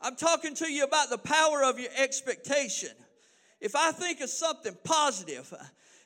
I'm 0.00 0.16
talking 0.16 0.54
to 0.56 0.70
you 0.70 0.84
about 0.84 1.08
the 1.10 1.18
power 1.18 1.64
of 1.64 1.78
your 1.78 1.90
expectation. 1.96 2.90
If 3.60 3.74
I 3.74 3.92
think 3.92 4.20
of 4.20 4.28
something 4.28 4.76
positive, 4.84 5.52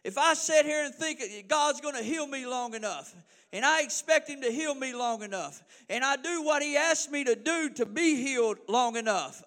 if 0.04 0.16
I 0.16 0.34
sit 0.34 0.64
here 0.64 0.84
and 0.84 0.94
think 0.94 1.20
God's 1.48 1.80
going 1.80 1.96
to 1.96 2.02
heal 2.02 2.26
me 2.26 2.46
long 2.46 2.74
enough, 2.74 3.12
and 3.52 3.64
I 3.64 3.82
expect 3.82 4.28
Him 4.28 4.42
to 4.42 4.52
heal 4.52 4.74
me 4.74 4.94
long 4.94 5.22
enough, 5.22 5.62
and 5.88 6.04
I 6.04 6.16
do 6.16 6.42
what 6.42 6.62
He 6.62 6.76
asked 6.76 7.10
me 7.10 7.24
to 7.24 7.34
do 7.34 7.70
to 7.70 7.86
be 7.86 8.14
healed 8.22 8.58
long 8.68 8.96
enough, 8.96 9.42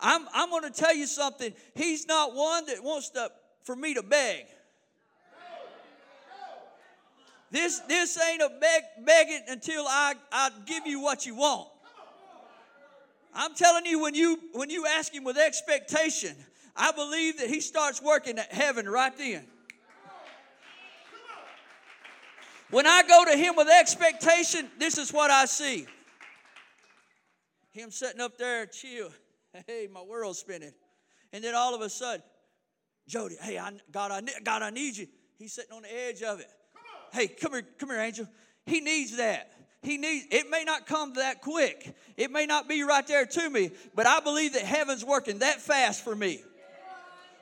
I'm, 0.00 0.26
I'm 0.32 0.50
going 0.50 0.62
to 0.62 0.70
tell 0.70 0.94
you 0.94 1.06
something. 1.06 1.52
He's 1.74 2.06
not 2.06 2.34
one 2.34 2.66
that 2.66 2.84
wants 2.84 3.10
to, 3.10 3.30
for 3.64 3.74
me 3.74 3.94
to 3.94 4.02
beg. 4.02 4.46
This, 7.50 7.78
this 7.80 8.18
ain't 8.28 8.42
a 8.42 8.50
beg, 8.60 8.82
begging 9.04 9.42
until 9.48 9.84
I, 9.88 10.14
I 10.30 10.50
give 10.66 10.86
you 10.86 11.00
what 11.00 11.26
you 11.26 11.36
want. 11.36 11.68
I'm 13.36 13.54
telling 13.54 13.84
you, 13.84 14.00
when 14.00 14.14
you 14.14 14.40
when 14.52 14.70
you 14.70 14.86
ask 14.86 15.12
him 15.12 15.22
with 15.22 15.36
expectation, 15.36 16.34
I 16.74 16.90
believe 16.92 17.38
that 17.38 17.48
he 17.48 17.60
starts 17.60 18.02
working 18.02 18.38
at 18.38 18.52
heaven 18.52 18.88
right 18.88 19.16
then. 19.16 19.44
When 22.70 22.86
I 22.86 23.02
go 23.02 23.24
to 23.24 23.36
him 23.36 23.54
with 23.56 23.68
expectation, 23.68 24.68
this 24.78 24.98
is 24.98 25.12
what 25.12 25.30
I 25.30 25.44
see. 25.44 25.86
Him 27.70 27.90
sitting 27.90 28.20
up 28.20 28.38
there, 28.38 28.66
chill. 28.66 29.10
Hey, 29.66 29.88
my 29.90 30.02
world's 30.02 30.40
spinning. 30.40 30.74
And 31.32 31.42
then 31.42 31.54
all 31.54 31.74
of 31.74 31.80
a 31.80 31.88
sudden, 31.88 32.22
Jody, 33.08 33.36
hey, 33.40 33.58
I, 33.58 33.72
God, 33.90 34.10
I, 34.10 34.20
God, 34.44 34.60
I 34.60 34.68
need 34.68 34.98
you. 34.98 35.06
He's 35.38 35.54
sitting 35.54 35.72
on 35.72 35.80
the 35.80 35.88
edge 35.94 36.22
of 36.22 36.40
it. 36.40 36.48
Hey, 37.10 37.28
come 37.28 37.52
here, 37.52 37.62
come 37.78 37.88
here, 37.88 38.00
angel. 38.00 38.28
He 38.66 38.80
needs 38.80 39.16
that. 39.16 39.55
He 39.86 39.98
needs 39.98 40.26
it 40.32 40.50
may 40.50 40.64
not 40.64 40.84
come 40.84 41.12
that 41.12 41.40
quick. 41.40 41.94
It 42.16 42.32
may 42.32 42.44
not 42.44 42.68
be 42.68 42.82
right 42.82 43.06
there 43.06 43.24
to 43.24 43.48
me, 43.48 43.70
but 43.94 44.04
I 44.04 44.18
believe 44.18 44.54
that 44.54 44.62
heaven's 44.62 45.04
working 45.04 45.38
that 45.38 45.60
fast 45.60 46.02
for 46.02 46.16
me. 46.16 46.42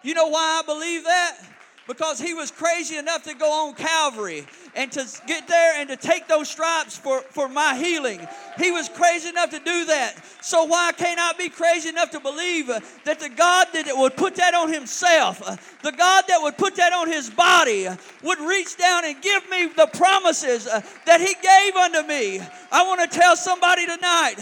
You 0.03 0.13
know 0.13 0.29
why 0.29 0.61
I 0.63 0.67
believe 0.67 1.05
that? 1.05 1.39
Because 1.87 2.19
he 2.19 2.35
was 2.35 2.51
crazy 2.51 2.97
enough 2.97 3.25
to 3.25 3.35
go 3.35 3.67
on 3.67 3.75
Calvary 3.75 4.47
and 4.75 4.91
to 4.93 5.07
get 5.27 5.47
there 5.47 5.81
and 5.81 5.89
to 5.91 5.97
take 5.97 6.27
those 6.29 6.49
stripes 6.49 6.97
for, 6.97 7.21
for 7.21 7.49
my 7.49 7.77
healing. 7.77 8.27
He 8.59 8.71
was 8.71 8.89
crazy 8.89 9.29
enough 9.29 9.51
to 9.51 9.59
do 9.59 9.85
that. 9.87 10.15
So 10.41 10.65
why 10.65 10.93
can't 10.93 11.21
I 11.21 11.33
be 11.37 11.49
crazy 11.49 11.91
enough 11.91 12.11
to 12.13 12.21
believe 12.21 12.71
uh, 12.71 12.81
that 13.05 13.21
the 13.21 13.29
God 13.29 13.69
that 13.75 13.87
would 13.95 14.17
put 14.17 14.35
that 14.37 14.55
on 14.55 14.73
himself, 14.73 15.43
uh, 15.45 15.57
the 15.83 15.93
God 15.93 16.25
that 16.29 16.39
would 16.43 16.57
put 16.57 16.77
that 16.77 16.93
on 16.93 17.09
his 17.09 17.29
body, 17.31 17.87
uh, 17.87 17.97
would 18.23 18.41
reach 18.41 18.77
down 18.77 19.05
and 19.05 19.21
give 19.21 19.49
me 19.51 19.69
the 19.77 19.87
promises 19.95 20.65
that 20.65 21.21
he 21.21 21.35
gave 21.43 21.77
unto 21.77 22.07
me? 22.09 22.41
I 22.73 22.87
want 22.87 23.01
to 23.11 23.19
tell 23.19 23.37
somebody 23.37 23.87
tonight, 23.87 24.37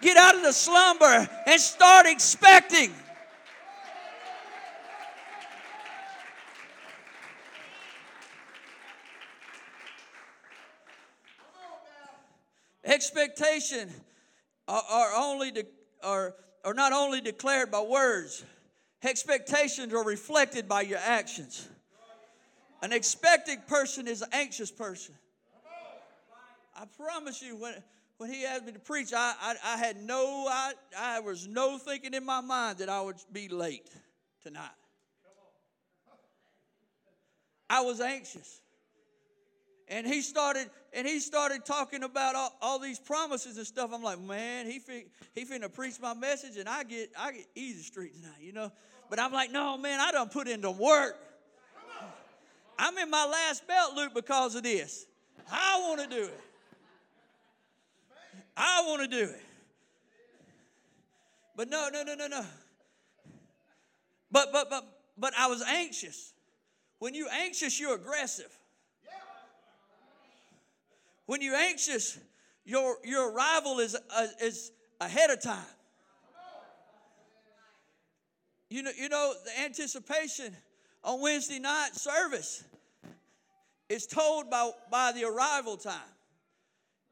get 0.00 0.16
out 0.16 0.34
of 0.34 0.42
the 0.42 0.52
slumber 0.52 1.28
and 1.46 1.60
start 1.60 2.06
expecting. 2.06 2.92
Expectation 12.86 13.90
are, 14.68 14.82
are 14.88 15.12
only 15.16 15.50
de, 15.50 15.64
are, 16.04 16.34
are 16.64 16.74
not 16.74 16.92
only 16.92 17.20
declared 17.20 17.70
by 17.70 17.80
words, 17.80 18.44
expectations 19.02 19.92
are 19.92 20.04
reflected 20.04 20.68
by 20.68 20.82
your 20.82 21.00
actions. 21.00 21.68
An 22.82 22.92
expecting 22.92 23.60
person 23.66 24.06
is 24.06 24.22
an 24.22 24.28
anxious 24.32 24.70
person. 24.70 25.14
I 26.76 26.84
promise 26.96 27.42
you, 27.42 27.56
when, 27.56 27.74
when 28.18 28.32
he 28.32 28.44
asked 28.44 28.66
me 28.66 28.72
to 28.72 28.78
preach, 28.78 29.12
I, 29.12 29.34
I, 29.40 29.54
I 29.64 29.76
had 29.78 29.96
no, 29.96 30.46
I, 30.48 30.72
I 30.96 31.20
was 31.20 31.48
no 31.48 31.78
thinking 31.78 32.14
in 32.14 32.24
my 32.24 32.40
mind 32.40 32.78
that 32.78 32.88
I 32.88 33.00
would 33.00 33.16
be 33.32 33.48
late 33.48 33.90
tonight. 34.42 34.68
I 37.68 37.80
was 37.80 38.00
anxious. 38.00 38.60
And 39.88 40.06
he 40.06 40.20
started 40.20 40.68
and 40.92 41.06
he 41.06 41.20
started 41.20 41.64
talking 41.64 42.02
about 42.02 42.34
all, 42.34 42.56
all 42.60 42.78
these 42.78 42.98
promises 42.98 43.56
and 43.56 43.66
stuff. 43.66 43.90
I'm 43.92 44.02
like, 44.02 44.20
man, 44.20 44.66
he 44.66 44.78
fin- 44.78 45.06
he 45.34 45.44
finna 45.44 45.72
preach 45.72 46.00
my 46.00 46.14
message, 46.14 46.56
and 46.56 46.68
I 46.68 46.82
get 46.82 47.10
I 47.18 47.32
get 47.32 47.46
easy 47.54 47.82
street 47.82 48.14
tonight, 48.14 48.40
you 48.40 48.52
know. 48.52 48.72
But 49.08 49.20
I'm 49.20 49.32
like, 49.32 49.52
no, 49.52 49.76
man, 49.76 50.00
I 50.00 50.10
done 50.10 50.28
put 50.28 50.48
into 50.48 50.70
work. 50.70 51.16
I'm 52.78 52.98
in 52.98 53.08
my 53.10 53.24
last 53.24 53.66
belt 53.66 53.94
loop 53.94 54.12
because 54.12 54.54
of 54.54 54.64
this. 54.64 55.06
I 55.50 55.78
want 55.88 56.00
to 56.00 56.08
do 56.08 56.24
it. 56.24 56.40
I 58.56 58.82
want 58.86 59.02
to 59.02 59.08
do 59.08 59.30
it. 59.30 59.42
But 61.54 61.70
no, 61.70 61.88
no, 61.92 62.02
no, 62.02 62.14
no, 62.14 62.26
no. 62.26 62.44
But 64.30 64.52
but 64.52 64.68
but 64.68 64.84
but 65.16 65.32
I 65.38 65.46
was 65.46 65.62
anxious. 65.62 66.32
When 66.98 67.14
you're 67.14 67.30
anxious, 67.30 67.78
you're 67.78 67.94
aggressive. 67.94 68.50
When 71.26 71.42
you're 71.42 71.56
anxious, 71.56 72.18
your, 72.64 72.96
your 73.04 73.32
arrival 73.32 73.78
is, 73.80 73.94
uh, 73.94 74.26
is 74.40 74.72
ahead 75.00 75.30
of 75.30 75.42
time. 75.42 75.64
You 78.68 78.82
know, 78.82 78.90
you 78.98 79.08
know, 79.08 79.32
the 79.44 79.62
anticipation 79.62 80.56
on 81.04 81.20
Wednesday 81.20 81.60
night 81.60 81.90
service 81.94 82.64
is 83.88 84.06
told 84.06 84.50
by, 84.50 84.70
by 84.90 85.12
the 85.12 85.24
arrival 85.24 85.76
time. 85.76 85.94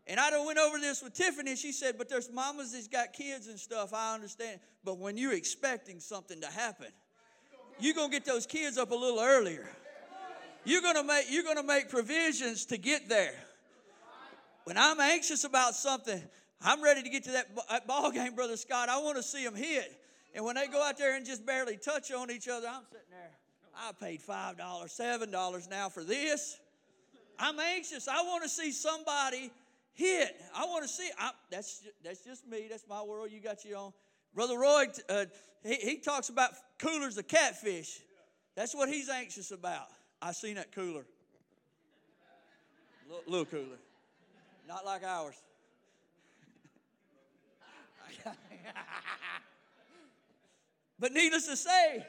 And 0.07 0.21
I 0.21 0.31
done 0.31 0.45
went 0.45 0.59
over 0.59 0.79
this 0.79 1.03
with 1.03 1.15
Tiffany. 1.15 1.57
She 1.57 1.73
said, 1.73 1.97
but 1.97 2.09
there's 2.09 2.31
mamas 2.31 2.73
that's 2.73 2.89
got 2.89 3.13
kids 3.13 3.47
and 3.47 3.59
stuff. 3.59 3.95
I 3.95 4.15
understand. 4.15 4.61
But 4.85 4.99
when 4.99 5.17
you're 5.17 5.33
expecting 5.33 6.01
something 6.01 6.41
to 6.41 6.49
happen, 6.49 6.89
you're 7.79 7.95
gonna 7.95 8.11
get 8.11 8.25
those 8.25 8.47
kids 8.47 8.77
up 8.77 8.91
a 8.91 8.95
little 8.95 9.21
earlier. 9.21 9.67
You're 10.65 10.83
gonna 10.83 11.05
make 11.05 11.27
you're 11.31 11.43
gonna 11.43 11.63
make 11.63 11.89
provisions 11.89 12.67
to 12.67 12.79
get 12.79 13.09
there. 13.09 13.35
When 14.65 14.79
I'm 14.79 14.99
anxious 15.01 15.45
about 15.45 15.75
something, 15.75 16.23
I'm 16.61 16.83
ready 16.83 17.03
to 17.03 17.09
get 17.11 17.25
to 17.25 17.33
that 17.33 17.87
ball 17.87 18.11
game, 18.11 18.35
Brother 18.35 18.57
Scott. 18.57 18.89
I 18.89 18.99
want 18.99 19.17
to 19.17 19.23
see 19.23 19.45
them 19.45 19.55
hit. 19.55 20.01
And 20.35 20.45
when 20.45 20.57
they 20.57 20.67
go 20.67 20.83
out 20.83 20.99
there 20.99 21.15
and 21.15 21.25
just 21.25 21.47
barely 21.47 21.77
touch 21.77 22.11
on 22.11 22.31
each 22.31 22.49
other, 22.49 22.67
I'm 22.67 22.83
sitting 22.91 23.07
there. 23.11 23.31
I 23.77 23.93
paid 23.93 24.23
$5, 24.23 24.57
$7 24.57 25.71
now 25.71 25.89
for 25.89 26.03
this. 26.03 26.59
I'm 27.39 27.59
anxious. 27.59 28.09
I 28.09 28.23
want 28.23 28.43
to 28.45 28.49
see 28.49 28.73
somebody 28.73 29.51
hit. 29.93 30.41
I 30.55 30.65
want 30.67 30.85
to 30.85 30.89
see. 30.89 31.09
I, 31.19 31.31
that's, 31.51 31.83
that's 32.03 32.25
just 32.25 32.47
me. 32.47 32.67
That's 32.71 32.85
my 32.89 33.03
world. 33.03 33.31
You 33.31 33.41
got 33.41 33.65
your 33.65 33.79
own. 33.79 33.93
Brother 34.35 34.59
Roy, 34.59 34.87
uh, 35.09 35.27
he, 35.65 35.75
he 35.75 35.97
talks 35.99 36.29
about 36.29 36.51
coolers 36.79 37.19
of 37.19 37.29
catfish. 37.29 38.01
That's 38.57 38.75
what 38.75 38.89
he's 38.89 39.09
anxious 39.09 39.51
about. 39.51 39.87
I 40.23 40.33
seen 40.33 40.55
that 40.55 40.73
cooler. 40.73 41.05
Little, 43.09 43.23
little 43.27 43.47
cooler. 43.47 43.79
Not 44.67 44.85
like 44.85 45.05
ours. 45.05 45.37
but 50.99 51.13
needless 51.13 51.47
to 51.47 51.57
say, 51.57 52.05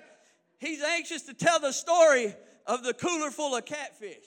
he's 0.57 0.81
anxious 0.81 1.23
to 1.23 1.33
tell 1.33 1.59
the 1.59 1.71
story 1.71 2.33
of 2.65 2.83
the 2.83 2.93
cooler 2.93 3.31
full 3.31 3.55
of 3.55 3.65
catfish. 3.65 4.23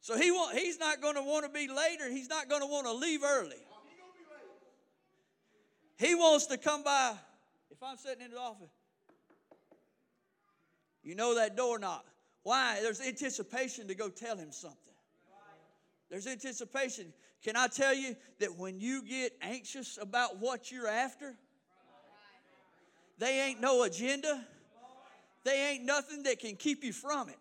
So 0.00 0.16
he 0.16 0.30
want, 0.30 0.56
he's 0.56 0.78
not 0.78 1.02
going 1.02 1.16
to 1.16 1.22
want 1.22 1.44
to 1.44 1.50
be 1.50 1.66
later. 1.68 2.08
He's 2.08 2.28
not 2.28 2.48
going 2.48 2.60
to 2.60 2.66
want 2.68 2.86
to 2.86 2.92
leave 2.92 3.24
early. 3.24 3.56
He 5.98 6.14
wants 6.14 6.46
to 6.46 6.58
come 6.58 6.84
by. 6.84 7.14
If 7.70 7.82
I'm 7.82 7.96
sitting 7.96 8.24
in 8.24 8.30
the 8.30 8.38
office, 8.38 8.70
you 11.02 11.14
know 11.14 11.34
that 11.34 11.56
door 11.56 11.78
knock. 11.78 12.06
Why? 12.42 12.78
There's 12.82 13.00
anticipation 13.00 13.88
to 13.88 13.94
go 13.94 14.08
tell 14.08 14.36
him 14.36 14.52
something. 14.52 14.94
There's 16.10 16.26
anticipation. 16.26 17.12
Can 17.42 17.56
I 17.56 17.66
tell 17.66 17.94
you 17.94 18.16
that 18.40 18.56
when 18.56 18.80
you 18.80 19.02
get 19.02 19.32
anxious 19.42 19.98
about 20.00 20.38
what 20.38 20.70
you're 20.70 20.88
after, 20.88 21.34
they 23.18 23.40
ain't 23.40 23.60
no 23.60 23.82
agenda. 23.82 24.44
They 25.44 25.70
ain't 25.70 25.84
nothing 25.84 26.24
that 26.24 26.38
can 26.38 26.56
keep 26.56 26.84
you 26.84 26.92
from 26.92 27.28
it. 27.28 27.38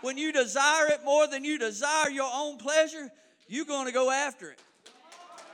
When 0.00 0.16
you 0.16 0.32
desire 0.32 0.86
it 0.86 1.04
more 1.04 1.26
than 1.26 1.44
you 1.44 1.58
desire 1.58 2.08
your 2.08 2.30
own 2.32 2.56
pleasure, 2.56 3.10
you're 3.48 3.66
going 3.66 3.86
to 3.86 3.92
go 3.92 4.10
after 4.10 4.50
it. 4.50 4.60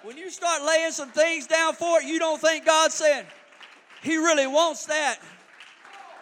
When 0.02 0.16
you 0.16 0.30
start 0.30 0.62
laying 0.62 0.92
some 0.92 1.10
things 1.10 1.46
down 1.46 1.74
for 1.74 2.00
it, 2.00 2.04
you 2.04 2.18
don't 2.18 2.40
think 2.40 2.64
God's 2.64 2.94
saying, 2.94 3.24
He 4.02 4.16
really 4.16 4.46
wants 4.46 4.86
that. 4.86 5.18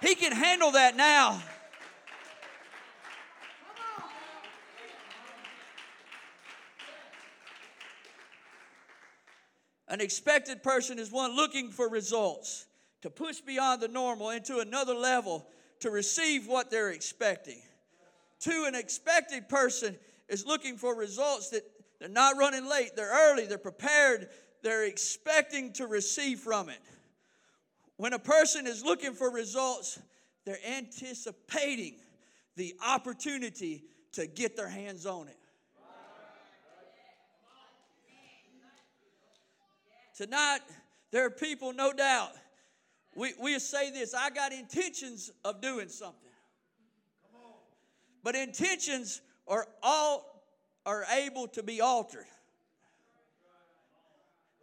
He 0.01 0.15
can 0.15 0.33
handle 0.33 0.71
that 0.73 0.97
now. 0.97 1.43
An 9.95 10.01
expected 10.01 10.65
person 10.65 10.99
is 10.99 11.13
one 11.13 11.37
looking 11.37 11.71
for 11.71 11.89
results, 11.89 12.67
to 13.03 13.11
push 13.11 13.39
beyond 13.41 13.81
the 13.81 13.87
normal 13.87 14.31
into 14.31 14.59
another 14.59 14.93
level 14.93 15.47
to 15.79 15.89
receive 15.89 16.49
what 16.49 16.69
they're 16.69 16.91
expecting. 16.91 17.63
Two, 18.41 18.65
an 18.67 18.75
expected 18.75 19.49
person 19.49 19.97
is 20.29 20.45
looking 20.45 20.77
for 20.79 20.97
results 20.97 21.51
that 21.51 21.63
they're 22.01 22.09
not 22.09 22.37
running 22.37 22.69
late, 22.69 22.97
they're 22.97 23.31
early, 23.31 23.47
they're 23.47 23.57
prepared, 23.57 24.31
they're 24.65 24.85
expecting 24.85 25.73
to 25.75 25.87
receive 25.87 26.41
from 26.41 26.69
it. 26.71 26.81
When 27.97 28.15
a 28.15 28.19
person 28.19 28.67
is 28.67 28.85
looking 28.85 29.13
for 29.13 29.31
results, 29.31 30.01
they're 30.45 30.59
anticipating 30.69 31.95
the 32.57 32.75
opportunity 32.85 33.85
to 34.15 34.27
get 34.27 34.57
their 34.57 34.69
hands 34.69 35.07
on 35.07 35.29
it. 35.29 35.39
Tonight, 40.17 40.61
there 41.11 41.27
are 41.27 41.31
people, 41.31 41.73
no 41.73 41.93
doubt, 41.93 42.31
we, 43.17 43.35
we 43.41 43.59
say 43.59 43.91
this 43.91 44.15
I 44.15 44.31
got 44.31 44.53
intentions 44.53 45.31
of 45.45 45.61
doing 45.61 45.89
something. 45.89 46.21
But 48.23 48.35
intentions 48.35 49.21
are 49.47 49.67
all 49.83 50.43
are 50.87 51.05
able 51.17 51.49
to 51.49 51.63
be 51.63 51.81
altered. 51.81 52.27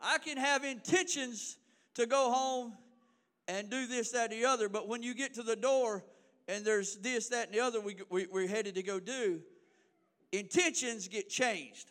I 0.01 0.17
can 0.17 0.37
have 0.37 0.63
intentions 0.63 1.57
to 1.95 2.05
go 2.05 2.31
home 2.31 2.73
and 3.47 3.69
do 3.69 3.85
this, 3.87 4.11
that, 4.11 4.31
the 4.31 4.45
other, 4.45 4.69
but 4.69 4.87
when 4.87 5.03
you 5.03 5.13
get 5.13 5.33
to 5.35 5.43
the 5.43 5.55
door 5.55 6.03
and 6.47 6.65
there's 6.65 6.97
this, 6.97 7.29
that, 7.29 7.47
and 7.47 7.55
the 7.55 7.59
other 7.59 7.81
we, 7.81 7.97
we, 8.09 8.27
we're 8.31 8.47
headed 8.47 8.75
to 8.75 8.83
go 8.83 8.99
do, 8.99 9.41
intentions 10.31 11.07
get 11.07 11.29
changed. 11.29 11.87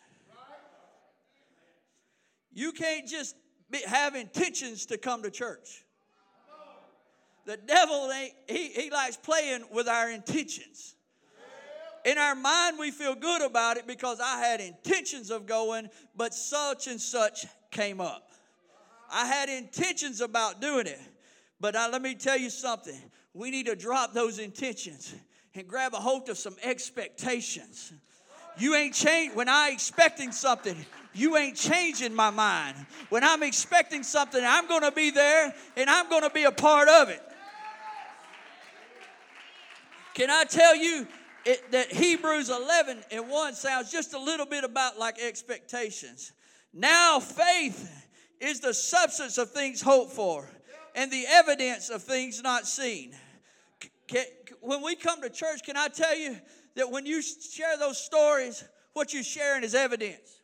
You 2.53 2.73
can't 2.73 3.07
just 3.07 3.35
have 3.79 4.15
intentions 4.15 4.85
to 4.87 4.97
come 4.97 5.23
to 5.23 5.31
church. 5.31 5.83
The 7.45 7.57
devil, 7.57 8.11
he, 8.47 8.67
he 8.69 8.89
likes 8.91 9.17
playing 9.17 9.65
with 9.71 9.87
our 9.87 10.11
intentions. 10.11 10.95
In 12.05 12.17
our 12.17 12.35
mind, 12.35 12.77
we 12.79 12.91
feel 12.91 13.15
good 13.15 13.41
about 13.41 13.77
it 13.77 13.85
because 13.85 14.19
I 14.19 14.39
had 14.39 14.59
intentions 14.59 15.29
of 15.29 15.45
going, 15.45 15.89
but 16.15 16.33
such 16.33 16.87
and 16.87 16.99
such 16.99 17.45
came 17.69 18.01
up. 18.01 18.31
I 19.11 19.25
had 19.27 19.49
intentions 19.49 20.21
about 20.21 20.61
doing 20.61 20.87
it, 20.87 20.99
but 21.59 21.75
I, 21.75 21.89
let 21.89 22.01
me 22.01 22.15
tell 22.15 22.37
you 22.37 22.49
something. 22.49 22.99
We 23.33 23.51
need 23.51 23.65
to 23.67 23.75
drop 23.75 24.13
those 24.13 24.39
intentions 24.39 25.13
and 25.53 25.67
grab 25.67 25.93
a 25.93 25.97
hold 25.97 26.29
of 26.29 26.37
some 26.37 26.55
expectations. 26.63 27.93
You 28.61 28.75
ain't 28.75 28.93
changed 28.93 29.35
when 29.35 29.49
I 29.49 29.71
expecting 29.73 30.31
something 30.31 30.85
you 31.13 31.35
ain't 31.35 31.57
changing 31.57 32.13
my 32.13 32.29
mind. 32.29 32.77
When 33.09 33.23
I'm 33.23 33.43
expecting 33.43 34.03
something, 34.03 34.41
I'm 34.43 34.67
going 34.67 34.83
to 34.83 34.91
be 34.91 35.11
there 35.11 35.53
and 35.75 35.89
I'm 35.89 36.09
going 36.09 36.23
to 36.23 36.29
be 36.29 36.43
a 36.43 36.51
part 36.51 36.87
of 36.87 37.09
it. 37.09 37.21
Can 40.13 40.29
I 40.29 40.43
tell 40.45 40.75
you 40.75 41.07
it, 41.45 41.71
that 41.71 41.91
Hebrews 41.91 42.49
11 42.49 43.03
and 43.11 43.29
1 43.29 43.53
sounds 43.55 43.91
just 43.91 44.13
a 44.13 44.19
little 44.19 44.45
bit 44.45 44.63
about 44.63 44.97
like 44.97 45.19
expectations? 45.19 46.31
Now, 46.73 47.19
faith 47.19 48.07
is 48.39 48.59
the 48.59 48.73
substance 48.73 49.37
of 49.37 49.51
things 49.51 49.81
hoped 49.81 50.13
for 50.13 50.47
and 50.95 51.11
the 51.11 51.25
evidence 51.27 51.89
of 51.89 52.03
things 52.03 52.41
not 52.41 52.67
seen. 52.67 53.13
Can, 54.07 54.25
when 54.61 54.81
we 54.83 54.95
come 54.95 55.21
to 55.21 55.29
church, 55.29 55.63
can 55.65 55.75
I 55.75 55.87
tell 55.87 56.17
you 56.17 56.37
that 56.75 56.89
when 56.89 57.05
you 57.05 57.21
share 57.21 57.77
those 57.77 57.97
stories, 57.97 58.63
what 58.93 59.13
you're 59.13 59.23
sharing 59.23 59.63
is 59.63 59.75
evidence? 59.75 60.41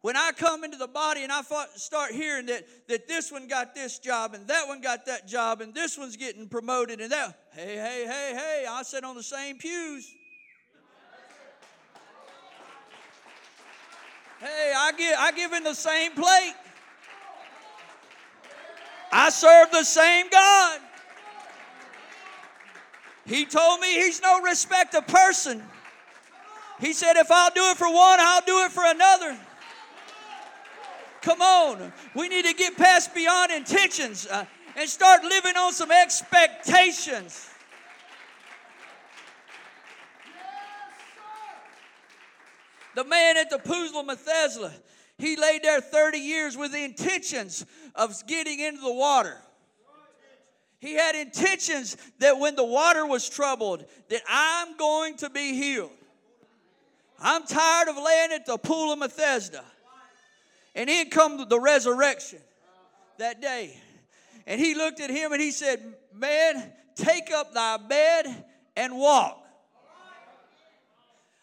When 0.00 0.16
I 0.16 0.30
come 0.30 0.62
into 0.62 0.76
the 0.76 0.86
body 0.86 1.24
and 1.24 1.32
I 1.32 1.42
start 1.74 2.12
hearing 2.12 2.46
that, 2.46 2.64
that 2.88 3.08
this 3.08 3.32
one 3.32 3.48
got 3.48 3.74
this 3.74 3.98
job 3.98 4.32
and 4.32 4.46
that 4.46 4.68
one 4.68 4.80
got 4.80 5.06
that 5.06 5.26
job 5.26 5.60
and 5.60 5.74
this 5.74 5.98
one's 5.98 6.16
getting 6.16 6.48
promoted 6.48 7.00
and 7.00 7.10
that, 7.10 7.36
hey, 7.52 7.74
hey, 7.74 8.04
hey, 8.06 8.32
hey, 8.34 8.66
I 8.68 8.82
sit 8.84 9.02
on 9.02 9.16
the 9.16 9.22
same 9.24 9.58
pews. 9.58 10.08
Hey, 14.38 14.72
I 14.76 14.92
give, 14.92 15.14
I 15.18 15.32
give 15.32 15.52
in 15.52 15.64
the 15.64 15.74
same 15.74 16.12
plate. 16.12 16.54
I 19.10 19.30
serve 19.30 19.72
the 19.72 19.82
same 19.82 20.26
God. 20.30 20.80
He 23.28 23.44
told 23.44 23.80
me 23.80 23.92
he's 23.92 24.22
no 24.22 24.40
respect 24.40 24.94
of 24.94 25.06
person. 25.06 25.62
He 26.80 26.94
said, 26.94 27.16
if 27.16 27.30
I'll 27.30 27.50
do 27.50 27.62
it 27.70 27.76
for 27.76 27.92
one, 27.92 28.18
I'll 28.20 28.44
do 28.44 28.64
it 28.64 28.72
for 28.72 28.84
another. 28.86 29.38
Come 31.20 31.42
on. 31.42 31.92
We 32.14 32.28
need 32.28 32.46
to 32.46 32.54
get 32.54 32.76
past 32.78 33.14
beyond 33.14 33.52
intentions 33.52 34.26
uh, 34.26 34.46
and 34.76 34.88
start 34.88 35.24
living 35.24 35.56
on 35.56 35.74
some 35.74 35.90
expectations. 35.90 37.50
The 42.94 43.04
man 43.04 43.36
at 43.36 43.50
the 43.50 43.58
of 43.58 44.06
Bethesda, 44.06 44.72
he 45.18 45.36
laid 45.36 45.62
there 45.62 45.80
30 45.80 46.18
years 46.18 46.56
with 46.56 46.72
the 46.72 46.82
intentions 46.82 47.66
of 47.94 48.14
getting 48.26 48.60
into 48.60 48.80
the 48.80 48.92
water. 48.92 49.36
He 50.80 50.94
had 50.94 51.16
intentions 51.16 51.96
that 52.20 52.38
when 52.38 52.54
the 52.54 52.64
water 52.64 53.04
was 53.06 53.28
troubled, 53.28 53.84
that 54.08 54.22
I'm 54.28 54.76
going 54.76 55.16
to 55.18 55.30
be 55.30 55.54
healed. 55.54 55.90
I'm 57.20 57.44
tired 57.44 57.88
of 57.88 57.96
laying 57.96 58.32
at 58.32 58.46
the 58.46 58.58
pool 58.58 58.92
of 58.92 59.00
Bethesda. 59.00 59.64
And 60.74 60.88
in 60.88 61.10
come 61.10 61.48
the 61.48 61.58
resurrection 61.58 62.38
that 63.18 63.42
day. 63.42 63.76
And 64.46 64.60
he 64.60 64.74
looked 64.74 65.00
at 65.00 65.10
him 65.10 65.32
and 65.32 65.42
he 65.42 65.50
said, 65.50 65.82
Man, 66.14 66.72
take 66.94 67.32
up 67.32 67.52
thy 67.52 67.76
bed 67.76 68.44
and 68.76 68.96
walk. 68.96 69.44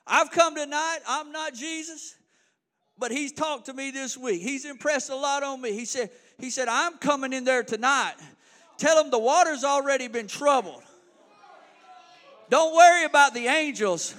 I've 0.08 0.32
come 0.32 0.56
tonight, 0.56 1.00
I'm 1.08 1.32
not 1.32 1.54
Jesus, 1.54 2.16
but 2.98 3.12
he's 3.12 3.32
talked 3.32 3.66
to 3.66 3.74
me 3.74 3.92
this 3.92 4.16
week. 4.16 4.42
He's 4.42 4.64
impressed 4.64 5.10
a 5.10 5.16
lot 5.16 5.44
on 5.44 5.62
me. 5.62 5.74
He 5.74 5.86
said, 5.86 6.12
he 6.40 6.50
said, 6.50 6.68
I'm 6.68 6.98
coming 6.98 7.34
in 7.34 7.44
there 7.44 7.64
tonight. 7.64 8.16
Tell 8.78 9.02
them 9.02 9.12
the 9.12 9.20
water's 9.20 9.64
already 9.64 10.08
been 10.08 10.28
troubled. 10.28 10.84
Don't 12.50 12.76
worry 12.76 13.06
about 13.06 13.34
the 13.34 13.48
angels. 13.48 14.16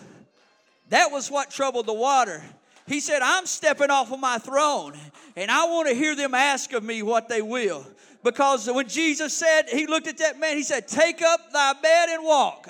That 0.89 1.11
was 1.11 1.31
what 1.31 1.51
troubled 1.51 1.87
the 1.87 1.93
water. 1.93 2.43
He 2.87 3.01
said, 3.01 3.21
I'm 3.23 3.47
stepping 3.47 3.91
off 3.91 4.13
of 4.13 4.21
my 4.21 4.39
throne 4.39 4.95
and 5.35 5.51
I 5.51 5.67
want 5.67 5.89
to 5.89 5.95
hear 5.95 6.15
them 6.15 6.35
ask 6.35 6.73
of 6.73 6.83
me 6.83 7.03
what 7.03 7.29
they 7.29 7.43
will. 7.43 7.87
Because 8.27 8.69
when 8.69 8.89
Jesus 8.89 9.33
said, 9.33 9.69
He 9.69 9.87
looked 9.87 10.09
at 10.09 10.19
that 10.19 10.41
man, 10.41 10.57
He 10.57 10.65
said, 10.65 10.89
Take 10.89 11.23
up 11.23 11.53
thy 11.53 11.75
bed 11.75 12.09
and 12.09 12.25
walk. 12.25 12.69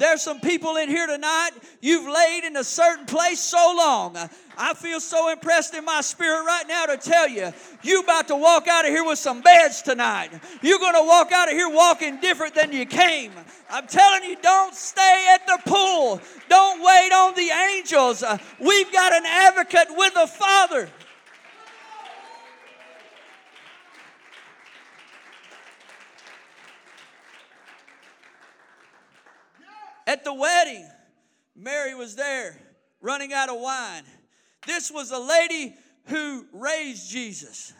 There's 0.00 0.20
some 0.20 0.40
people 0.40 0.78
in 0.78 0.88
here 0.88 1.06
tonight, 1.06 1.52
you've 1.80 2.12
laid 2.12 2.42
in 2.42 2.56
a 2.56 2.64
certain 2.64 3.06
place 3.06 3.38
so 3.38 3.72
long. 3.78 4.16
I 4.58 4.74
feel 4.74 4.98
so 4.98 5.30
impressed 5.30 5.74
in 5.76 5.84
my 5.84 6.00
spirit 6.00 6.44
right 6.44 6.64
now 6.66 6.86
to 6.86 6.96
tell 6.96 7.28
you, 7.28 7.52
you 7.84 8.00
about 8.00 8.26
to 8.28 8.36
walk 8.36 8.66
out 8.66 8.84
of 8.84 8.90
here 8.90 9.04
with 9.04 9.20
some 9.20 9.42
beds 9.42 9.80
tonight. 9.80 10.30
You're 10.60 10.80
going 10.80 10.94
to 10.94 11.06
walk 11.06 11.30
out 11.30 11.46
of 11.46 11.54
here 11.54 11.70
walking 11.70 12.18
different 12.18 12.56
than 12.56 12.72
you 12.72 12.84
came. 12.84 13.30
I'm 13.70 13.86
telling 13.86 14.24
you, 14.24 14.36
don't 14.42 14.74
stay 14.74 15.28
at 15.34 15.46
the 15.46 15.70
pool. 15.70 16.20
Don't 16.48 16.82
wait 16.82 17.12
on 17.12 17.32
the 17.34 17.50
angels. 17.70 18.24
We've 18.58 18.92
got 18.92 19.12
an 19.12 19.24
advocate 19.24 19.96
with 19.96 20.14
the 20.14 20.26
Father. 20.26 20.88
At 30.06 30.24
the 30.24 30.32
wedding, 30.32 30.88
Mary 31.56 31.94
was 31.94 32.14
there 32.14 32.56
running 33.00 33.32
out 33.32 33.48
of 33.48 33.60
wine. 33.60 34.04
This 34.66 34.90
was 34.90 35.10
a 35.10 35.18
lady 35.18 35.74
who 36.06 36.46
raised 36.52 37.10
Jesus. 37.10 37.72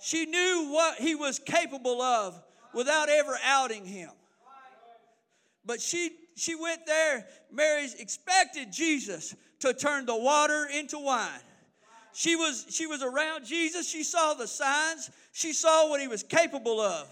She 0.00 0.26
knew 0.26 0.70
what 0.72 0.98
he 0.98 1.14
was 1.14 1.38
capable 1.38 2.00
of 2.02 2.40
without 2.74 3.08
ever 3.08 3.36
outing 3.44 3.84
him. 3.84 4.10
But 5.64 5.80
she 5.80 6.10
she 6.36 6.54
went 6.54 6.86
there, 6.86 7.26
Mary 7.52 7.88
expected 7.98 8.72
Jesus 8.72 9.34
to 9.58 9.74
turn 9.74 10.06
the 10.06 10.16
water 10.16 10.68
into 10.72 10.98
wine. 10.98 11.40
She 12.12 12.36
was 12.36 12.66
she 12.70 12.86
was 12.86 13.02
around 13.02 13.44
Jesus, 13.44 13.88
she 13.88 14.02
saw 14.02 14.34
the 14.34 14.46
signs, 14.46 15.10
she 15.32 15.52
saw 15.52 15.88
what 15.88 16.00
he 16.00 16.08
was 16.08 16.22
capable 16.22 16.80
of. 16.80 17.08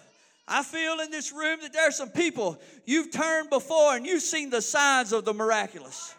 I 0.48 0.62
feel 0.62 1.00
in 1.00 1.10
this 1.10 1.32
room 1.32 1.58
that 1.62 1.72
there 1.72 1.88
are 1.88 1.92
some 1.92 2.10
people 2.10 2.60
you've 2.84 3.10
turned 3.10 3.50
before 3.50 3.96
and 3.96 4.06
you've 4.06 4.22
seen 4.22 4.50
the 4.50 4.62
signs 4.62 5.12
of 5.12 5.24
the 5.24 5.34
miraculous. 5.34 6.14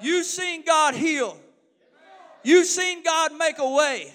You've 0.00 0.26
seen 0.26 0.64
God 0.64 0.94
heal. 0.94 1.36
You've 2.42 2.66
seen 2.66 3.02
God 3.02 3.34
make 3.36 3.58
a 3.58 3.68
way. 3.68 4.12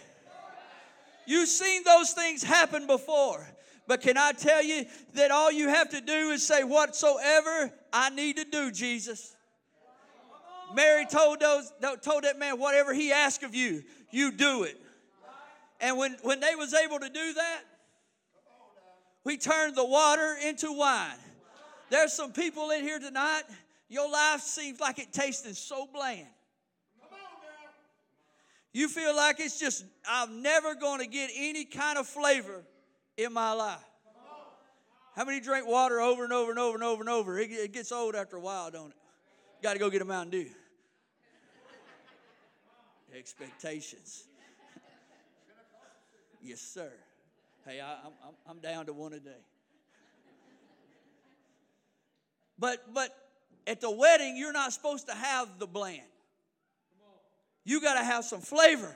You've 1.26 1.50
seen 1.50 1.84
those 1.84 2.12
things 2.12 2.42
happen 2.42 2.88
before. 2.88 3.48
But 3.88 4.02
can 4.02 4.18
I 4.18 4.32
tell 4.32 4.64
you 4.64 4.86
that 5.14 5.30
all 5.30 5.52
you 5.52 5.70
have 5.70 5.90
to 5.90 6.02
do 6.02 6.32
is 6.32 6.46
say, 6.46 6.64
Whatsoever 6.64 7.72
I 7.92 8.10
need 8.10 8.38
to 8.38 8.46
do, 8.46 8.72
Jesus. 8.72 9.36
Mary 10.74 11.06
told, 11.06 11.42
those, 11.42 11.72
told 12.02 12.24
that 12.24 12.40
man, 12.40 12.60
Whatever 12.60 12.94
he 12.94 13.12
asked 13.12 13.44
of 13.44 13.54
you, 13.54 13.84
you 14.10 14.32
do 14.32 14.64
it. 14.64 14.80
And 15.82 15.98
when, 15.98 16.16
when 16.24 16.40
they 16.40 16.56
was 16.56 16.74
able 16.74 17.00
to 17.00 17.10
do 17.10 17.34
that, 17.34 17.62
we 19.24 19.38
turned 19.38 19.76
the 19.76 19.86
water 19.86 20.36
into 20.46 20.72
wine. 20.72 21.18
There's 21.90 22.14
some 22.14 22.34
people 22.34 22.72
in 22.72 22.82
here 22.82 23.00
tonight, 23.00 23.44
your 23.90 24.10
life 24.10 24.42
seems 24.42 24.80
like 24.80 25.00
it 25.00 25.14
tasted 25.14 25.56
so 25.56 25.88
bland. 25.94 26.28
You 28.74 28.90
feel 28.90 29.16
like 29.16 29.40
it's 29.40 29.60
just, 29.60 29.86
I'm 30.10 30.42
never 30.42 30.74
going 30.74 31.00
to 31.00 31.06
get 31.06 31.30
any 31.36 31.64
kind 31.64 32.00
of 32.00 32.08
flavor 32.08 32.64
in 33.18 33.32
my 33.32 33.54
life. 33.54 33.78
How 35.16 35.26
many 35.26 35.40
drink 35.40 35.68
water 35.68 36.02
over 36.02 36.24
and 36.24 36.34
over 36.34 36.50
and 36.50 36.60
over 36.60 36.74
and 36.74 36.84
over 36.84 37.02
and 37.02 37.10
over? 37.10 37.38
It, 37.38 37.72
gets 37.72 37.92
old 37.92 38.16
after 38.16 38.38
a 38.38 38.40
while, 38.40 38.72
don't 38.72 38.90
it? 38.90 38.96
Got 39.62 39.74
to 39.74 39.80
go 39.80 39.92
get 39.92 40.02
a 40.02 40.06
Mountain 40.06 40.32
Dew. 40.32 40.50
Expectations. 43.16 44.24
yes, 46.42 46.60
sir. 46.62 46.92
Hey, 47.66 47.80
I, 47.80 47.94
am 47.94 48.12
I'm, 48.26 48.34
I'm 48.48 48.60
down 48.60 48.88
to 48.88 48.94
one 48.94 49.14
a 49.14 49.20
day. 49.20 49.32
But 52.60 52.94
but 52.94 53.16
at 53.66 53.80
the 53.80 53.90
wedding, 53.90 54.36
you're 54.36 54.52
not 54.52 54.74
supposed 54.74 55.08
to 55.08 55.14
have 55.14 55.60
the 55.60 55.68
bland. 55.68 56.02
You 57.64 57.82
got 57.82 57.94
to 57.94 58.04
have 58.04 58.26
some 58.26 58.42
flavor. 58.42 58.94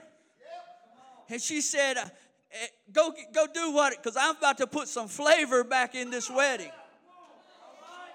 And 1.30 1.42
she 1.42 1.62
said, 1.62 1.98
uh, 1.98 2.06
eh, 2.52 2.68
"Go 2.92 3.14
go 3.34 3.48
do 3.48 3.72
what? 3.72 3.96
Because 3.96 4.18
I'm 4.18 4.36
about 4.36 4.58
to 4.60 4.68
put 4.68 4.88
some 4.90 5.08
flavor 5.08 5.64
back 5.64 5.96
in 5.96 6.10
this 6.10 6.30
wedding." 6.30 6.72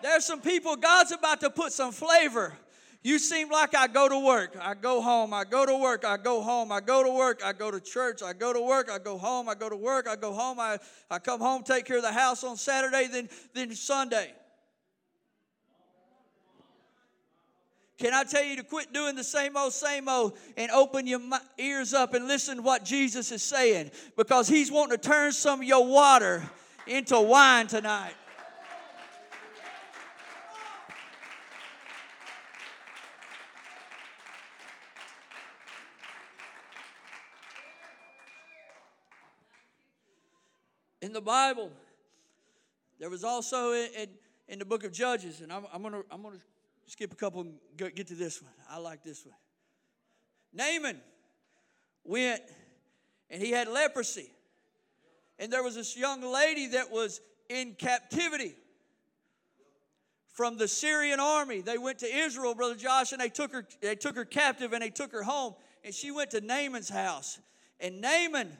There's 0.03 0.25
some 0.25 0.41
people 0.41 0.77
God's 0.77 1.13
about 1.13 1.41
to 1.41 1.51
put 1.51 1.73
some 1.73 1.93
flavor 1.93 2.53
you 3.03 3.19
seem 3.19 3.51
like 3.51 3.75
I 3.75 3.89
go 3.89 4.09
to 4.09 4.19
work, 4.19 4.57
I 4.61 4.75
go 4.75 5.03
home, 5.03 5.35
I 5.35 5.45
go 5.45 5.67
to 5.67 5.77
work, 5.77 6.05
I 6.05 6.17
go 6.17 6.41
home, 6.41 6.71
I 6.71 6.81
go 6.81 7.03
to 7.03 7.11
work, 7.11 7.43
I 7.45 7.53
go 7.53 7.71
to 7.71 7.81
church, 7.81 8.23
I 8.23 8.33
go 8.33 8.53
to 8.53 8.61
work, 8.61 8.89
I 8.91 8.99
go 8.99 9.19
home, 9.19 9.49
I 9.49 9.55
go 9.55 9.69
to 9.69 9.77
work, 9.77 10.07
I 10.09 10.15
go 10.15 10.33
home, 10.33 10.61
I, 10.61 10.79
I 11.11 11.19
come 11.19 11.41
home, 11.41 11.65
take 11.65 11.85
care 11.85 11.97
of 11.97 12.05
the 12.05 12.13
house 12.13 12.45
on 12.45 12.57
Saturday, 12.57 13.09
then, 13.09 13.29
then 13.55 13.75
Sunday. 13.75 14.33
Can 17.99 18.15
I 18.15 18.25
tell 18.25 18.43
you 18.43 18.57
to 18.57 18.65
quit 18.65 18.93
doing 18.93 19.15
the 19.15 19.25
same 19.25 19.57
old, 19.57 19.73
same 19.73 20.09
old 20.09 20.37
and 20.57 20.71
open 20.71 21.07
your 21.07 21.21
ears 21.59 21.95
up 21.95 22.15
and 22.15 22.27
listen 22.27 22.57
to 22.57 22.63
what 22.63 22.85
Jesus 22.85 23.31
is 23.31 23.43
saying? 23.43 23.91
Because 24.17 24.49
He's 24.49 24.73
wanting 24.73 24.99
to 24.99 25.09
turn 25.09 25.33
some 25.33 25.61
of 25.61 25.67
your 25.67 25.87
water 25.87 26.43
into 26.87 27.21
wine 27.21 27.67
tonight. 27.67 28.15
In 41.03 41.13
the 41.13 41.21
Bible. 41.21 41.71
There 42.99 43.11
was 43.11 43.25
also 43.25 43.73
in, 43.73 43.89
in, 43.99 44.09
in 44.49 44.59
the 44.59 44.65
book 44.65 44.85
of 44.85 44.93
Judges, 44.93 45.43
and 45.43 45.53
I'm, 45.53 45.67
I'm 45.73 45.83
going 45.83 45.93
to 45.93 46.05
I'm 46.11 46.23
gonna 46.23 46.39
skip 46.87 47.13
a 47.13 47.17
couple 47.17 47.43
and 47.43 47.55
get 47.77 48.07
to 48.07 48.15
this 48.15 48.41
one. 48.41 48.53
I 48.71 48.79
like 48.79 49.03
this 49.03 49.27
one. 49.27 49.35
Naaman 50.55 51.01
went 52.05 52.43
and 53.29 53.43
he 53.43 53.51
had 53.51 53.69
leprosy. 53.69 54.31
And 55.39 55.53
there 55.53 55.63
was 55.63 55.75
this 55.75 55.97
young 55.97 56.23
lady 56.23 56.69
that 56.69 56.91
was 56.91 57.21
in 57.49 57.75
captivity 57.75 58.55
from 60.29 60.57
the 60.57 60.69
Syrian 60.69 61.19
army. 61.19 61.63
They 61.63 61.79
went 61.79 61.99
to 62.01 62.15
Israel, 62.15 62.55
Brother 62.55 62.75
Josh, 62.75 63.13
and 63.13 63.21
they 63.21 63.31
took 63.31 63.53
her, 63.53 63.67
they 63.81 63.97
took 63.97 64.15
her 64.17 64.25
captive 64.25 64.73
and 64.73 64.83
they 64.83 64.91
took 64.91 65.13
her 65.13 65.23
home. 65.23 65.55
And 65.83 65.95
she 65.95 66.11
went 66.11 66.31
to 66.33 66.41
Naaman's 66.41 66.91
house. 66.91 67.41
And 67.81 68.01
Naaman 68.01 68.57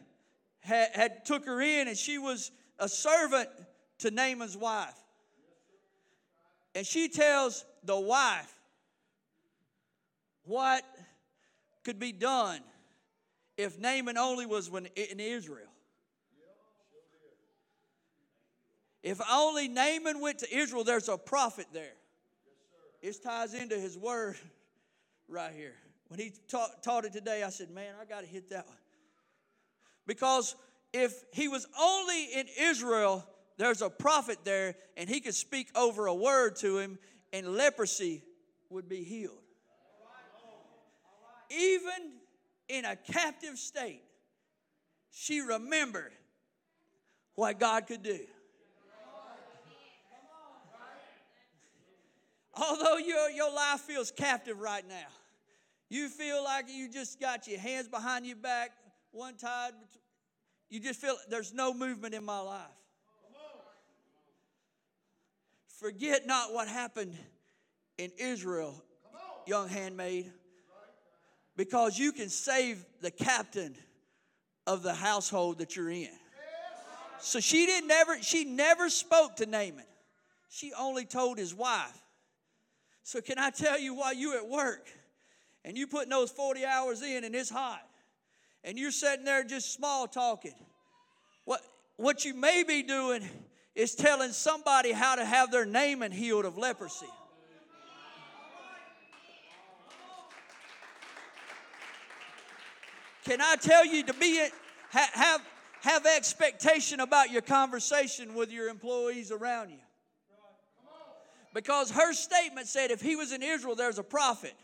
had, 0.63 0.89
had 0.95 1.25
took 1.25 1.47
her 1.47 1.61
in 1.61 1.89
and 1.89 1.97
she 1.97 2.19
was 2.19 2.51
a 2.79 2.89
servant 2.89 3.49
to 3.99 4.11
Naaman's 4.11 4.57
wife. 4.57 4.95
And 6.75 6.87
she 6.87 7.09
tells 7.09 7.65
the 7.85 7.99
wife 7.99 8.53
what 10.45 10.83
could 11.85 11.99
be 11.99 12.13
done 12.13 12.61
if 13.57 13.79
Naaman 13.79 14.17
only 14.17 14.47
was 14.47 14.69
in 14.69 15.21
Israel. 15.21 15.69
If 19.03 19.21
only 19.31 19.69
Naaman 19.69 20.21
went 20.21 20.39
to 20.39 20.57
Israel, 20.57 20.85
there's 20.85 21.09
a 21.09 21.19
prophet 21.19 21.67
there. 21.73 21.95
It 23.03 23.21
ties 23.23 23.53
into 23.53 23.75
his 23.75 23.99
word 23.99 24.37
right 25.29 25.53
here. 25.53 25.75
When 26.07 26.21
he 26.21 26.33
taught 26.49 27.05
it 27.05 27.13
today, 27.13 27.43
I 27.43 27.51
said, 27.51 27.71
Man, 27.71 27.95
I 28.01 28.05
got 28.05 28.21
to 28.21 28.27
hit 28.27 28.51
that 28.51 28.67
one. 28.67 28.77
Because 30.07 30.55
if 30.93 31.13
he 31.33 31.49
was 31.49 31.67
only 31.81 32.25
in 32.35 32.47
Israel, 32.59 33.27
there's 33.57 33.83
a 33.83 33.91
prophet 33.91 34.39
there, 34.45 34.75
and 34.97 35.09
he 35.09 35.21
could 35.21 35.35
speak 35.35 35.69
over 35.77 36.07
a 36.07 36.15
word 36.15 36.57
to 36.57 36.79
him, 36.79 36.99
and 37.33 37.55
leprosy 37.55 38.23
would 38.71 38.89
be 38.89 39.05
healed. 39.05 39.39
Even 41.51 42.13
in 42.69 42.85
a 42.85 42.97
captive 42.97 43.59
state, 43.59 44.03
she 45.11 45.41
remembered 45.41 46.13
what 47.35 47.61
God 47.61 47.87
could 47.87 48.03
do. 48.03 48.21
Although 52.55 52.99
your, 52.99 53.31
your 53.31 53.53
life 53.53 53.81
feels 53.81 54.11
captive 54.11 54.61
right 54.61 54.87
now, 54.87 55.09
you 55.89 56.09
feel 56.09 56.43
like 56.45 56.67
you 56.71 56.89
just 56.89 57.21
got 57.21 57.47
your 57.47 57.59
hands 57.59 57.89
behind 57.89 58.27
your 58.27 58.37
back, 58.37 58.73
one 59.13 59.37
tide. 59.37 59.73
you 60.71 60.81
just 60.81 61.01
feel 61.01 61.17
there's 61.29 61.53
no 61.53 61.73
movement 61.73 62.15
in 62.15 62.25
my 62.25 62.41
life. 62.41 62.61
Forget 65.79 66.27
not 66.27 66.53
what 66.53 66.69
happened 66.69 67.17
in 67.99 68.11
Israel, 68.17 68.83
young 69.47 69.69
handmaid, 69.69 70.33
because 71.57 71.99
you 71.99 72.13
can 72.13 72.29
save 72.29 72.85
the 73.01 73.11
captain 73.11 73.75
of 74.67 74.83
the 74.83 74.95
household 74.95 75.59
that 75.59 75.77
you're 75.77 75.91
in. 75.91 76.09
So 77.21 77.41
she 77.41 77.67
didn't 77.67 77.89
never 77.89 78.21
she 78.23 78.45
never 78.45 78.89
spoke 78.89 79.37
to 79.37 79.47
Naaman. 79.47 79.85
She 80.49 80.73
only 80.79 81.05
told 81.05 81.39
his 81.39 81.55
wife. 81.55 81.99
So 83.05 83.21
can 83.21 83.39
I 83.39 83.51
tell 83.51 83.79
you 83.79 83.95
while 83.95 84.15
you 84.15 84.37
at 84.37 84.49
work 84.49 84.89
and 85.65 85.77
you 85.77 85.87
putting 85.87 86.11
those 86.11 86.31
40 86.31 86.65
hours 86.65 87.03
in 87.03 87.25
and 87.25 87.35
it's 87.35 87.51
hot 87.51 87.83
and 88.65 88.79
you're 88.79 88.91
sitting 88.91 89.25
there 89.25 89.45
just 89.45 89.73
small 89.73 90.07
talking. 90.07 90.55
What 91.45 91.61
what 91.97 92.25
you 92.25 92.35
may 92.35 92.63
be 92.63 92.83
doing 92.83 93.29
is 93.75 93.95
telling 93.95 94.33
somebody 94.33 94.93
how 94.93 95.15
to 95.15 95.25
have 95.25 95.51
their 95.51 95.65
name 95.65 96.03
and 96.03 96.13
healed 96.13 96.45
of 96.45 96.59
leprosy. 96.59 97.07
Can 103.25 103.41
I 103.41 103.57
tell 103.57 103.85
you 103.85 104.03
to 104.05 104.15
be 104.15 104.49
have 104.91 105.41
have 105.83 106.07
expectation 106.07 107.01
about 107.01 107.31
your 107.31 107.43
conversation 107.43 108.35
with 108.35 108.51
your 108.51 108.69
employees 108.69 109.31
around 109.31 109.71
you? 109.71 109.79
Because 111.55 111.91
her 111.91 112.13
statement 112.13 112.67
said 112.67 112.91
if 112.91 113.01
he 113.01 113.15
was 113.15 113.33
in 113.33 113.43
Israel, 113.43 113.75
there's 113.75 113.99
a 113.99 114.03
prophet. 114.03 114.55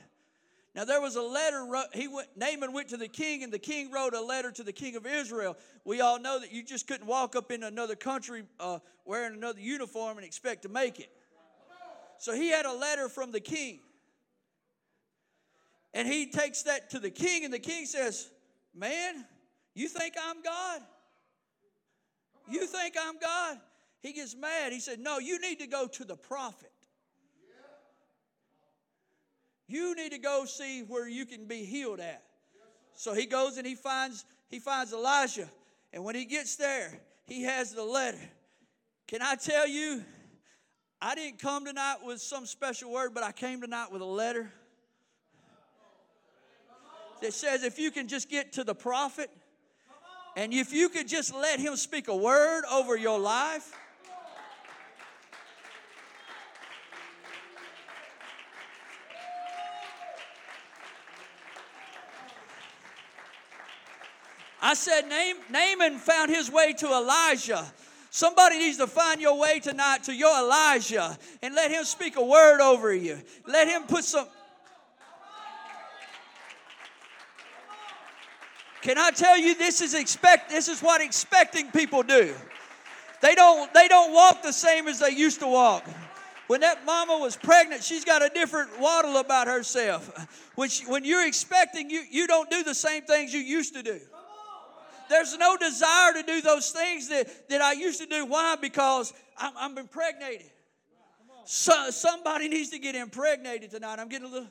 Now 0.74 0.84
there 0.84 1.00
was 1.00 1.16
a 1.16 1.22
letter. 1.22 1.66
He 1.94 2.08
went, 2.08 2.28
Naaman 2.36 2.72
went 2.72 2.88
to 2.88 2.96
the 2.96 3.08
king, 3.08 3.42
and 3.42 3.52
the 3.52 3.58
king 3.58 3.90
wrote 3.90 4.14
a 4.14 4.20
letter 4.20 4.50
to 4.52 4.62
the 4.62 4.72
king 4.72 4.96
of 4.96 5.06
Israel. 5.06 5.56
We 5.84 6.00
all 6.00 6.20
know 6.20 6.38
that 6.38 6.52
you 6.52 6.62
just 6.62 6.86
couldn't 6.86 7.06
walk 7.06 7.34
up 7.34 7.50
in 7.50 7.62
another 7.62 7.96
country 7.96 8.44
uh, 8.60 8.78
wearing 9.04 9.34
another 9.34 9.60
uniform 9.60 10.18
and 10.18 10.26
expect 10.26 10.62
to 10.62 10.68
make 10.68 11.00
it. 11.00 11.10
So 12.18 12.34
he 12.34 12.50
had 12.50 12.66
a 12.66 12.72
letter 12.72 13.08
from 13.08 13.32
the 13.32 13.40
king, 13.40 13.80
and 15.94 16.06
he 16.06 16.26
takes 16.30 16.64
that 16.64 16.90
to 16.90 16.98
the 16.98 17.10
king, 17.10 17.44
and 17.44 17.54
the 17.54 17.58
king 17.60 17.86
says, 17.86 18.28
"Man, 18.74 19.24
you 19.74 19.88
think 19.88 20.14
I'm 20.22 20.42
God? 20.42 20.82
You 22.50 22.66
think 22.66 22.96
I'm 23.00 23.18
God?" 23.18 23.58
He 24.00 24.12
gets 24.12 24.34
mad. 24.34 24.72
He 24.72 24.80
said, 24.80 25.00
"No, 25.00 25.18
you 25.18 25.40
need 25.40 25.60
to 25.60 25.66
go 25.66 25.86
to 25.86 26.04
the 26.04 26.16
prophet." 26.16 26.72
You 29.68 29.94
need 29.94 30.12
to 30.12 30.18
go 30.18 30.46
see 30.46 30.80
where 30.80 31.06
you 31.06 31.26
can 31.26 31.46
be 31.46 31.64
healed 31.64 32.00
at. 32.00 32.22
So 32.94 33.14
he 33.14 33.26
goes 33.26 33.58
and 33.58 33.66
he 33.66 33.74
finds 33.74 34.24
he 34.48 34.58
finds 34.58 34.92
Elijah. 34.92 35.48
And 35.92 36.04
when 36.04 36.14
he 36.14 36.24
gets 36.24 36.56
there, 36.56 36.98
he 37.26 37.44
has 37.44 37.72
the 37.72 37.84
letter. 37.84 38.18
Can 39.06 39.22
I 39.22 39.36
tell 39.36 39.68
you, 39.68 40.02
I 41.00 41.14
didn't 41.14 41.38
come 41.38 41.64
tonight 41.64 41.96
with 42.04 42.20
some 42.20 42.46
special 42.46 42.90
word, 42.90 43.14
but 43.14 43.22
I 43.22 43.32
came 43.32 43.60
tonight 43.60 43.92
with 43.92 44.02
a 44.02 44.06
letter 44.06 44.50
that 47.20 47.32
says 47.32 47.62
if 47.62 47.78
you 47.78 47.90
can 47.90 48.08
just 48.08 48.30
get 48.30 48.52
to 48.54 48.64
the 48.64 48.74
prophet 48.74 49.30
and 50.36 50.52
if 50.52 50.72
you 50.72 50.88
could 50.88 51.08
just 51.08 51.34
let 51.34 51.58
him 51.58 51.76
speak 51.76 52.08
a 52.08 52.16
word 52.16 52.64
over 52.70 52.96
your 52.96 53.18
life 53.18 53.72
I 64.68 64.74
said, 64.74 65.08
Naaman 65.50 65.96
found 65.96 66.30
his 66.30 66.52
way 66.52 66.74
to 66.74 66.88
Elijah. 66.88 67.64
Somebody 68.10 68.58
needs 68.58 68.76
to 68.76 68.86
find 68.86 69.18
your 69.18 69.38
way 69.38 69.60
tonight 69.60 70.04
to 70.04 70.14
your 70.14 70.38
Elijah 70.38 71.16
and 71.42 71.54
let 71.54 71.70
him 71.70 71.84
speak 71.84 72.16
a 72.16 72.22
word 72.22 72.60
over 72.60 72.94
you. 72.94 73.18
Let 73.46 73.66
him 73.66 73.84
put 73.84 74.04
some. 74.04 74.26
Can 78.82 78.98
I 78.98 79.10
tell 79.10 79.38
you 79.38 79.54
this 79.54 79.80
is 79.80 79.94
expect 79.94 80.50
this 80.50 80.68
is 80.68 80.82
what 80.82 81.00
expecting 81.00 81.70
people 81.70 82.02
do. 82.02 82.34
They 83.22 83.34
don't 83.34 83.72
they 83.72 83.88
don't 83.88 84.12
walk 84.12 84.42
the 84.42 84.52
same 84.52 84.86
as 84.86 85.00
they 85.00 85.12
used 85.12 85.40
to 85.40 85.46
walk. 85.46 85.88
When 86.46 86.60
that 86.60 86.84
mama 86.84 87.16
was 87.16 87.36
pregnant, 87.36 87.82
she's 87.82 88.04
got 88.04 88.22
a 88.22 88.28
different 88.28 88.78
waddle 88.78 89.16
about 89.16 89.46
herself. 89.46 90.28
When, 90.56 90.68
she, 90.68 90.84
when 90.84 91.06
you're 91.06 91.26
expecting, 91.26 91.88
you, 91.88 92.02
you 92.10 92.26
don't 92.26 92.50
do 92.50 92.62
the 92.62 92.74
same 92.74 93.04
things 93.04 93.32
you 93.32 93.40
used 93.40 93.74
to 93.74 93.82
do. 93.82 94.00
There's 95.08 95.36
no 95.36 95.56
desire 95.56 96.12
to 96.14 96.22
do 96.22 96.40
those 96.40 96.70
things 96.70 97.08
that, 97.08 97.48
that 97.48 97.60
I 97.60 97.72
used 97.72 98.00
to 98.00 98.06
do. 98.06 98.26
Why? 98.26 98.56
Because 98.60 99.12
I'm, 99.36 99.52
I'm 99.56 99.78
impregnated. 99.78 100.50
So, 101.44 101.90
somebody 101.90 102.48
needs 102.48 102.70
to 102.70 102.78
get 102.78 102.94
impregnated 102.94 103.70
tonight. 103.70 103.98
I'm 103.98 104.08
getting 104.08 104.28
a 104.28 104.30
little. 104.30 104.48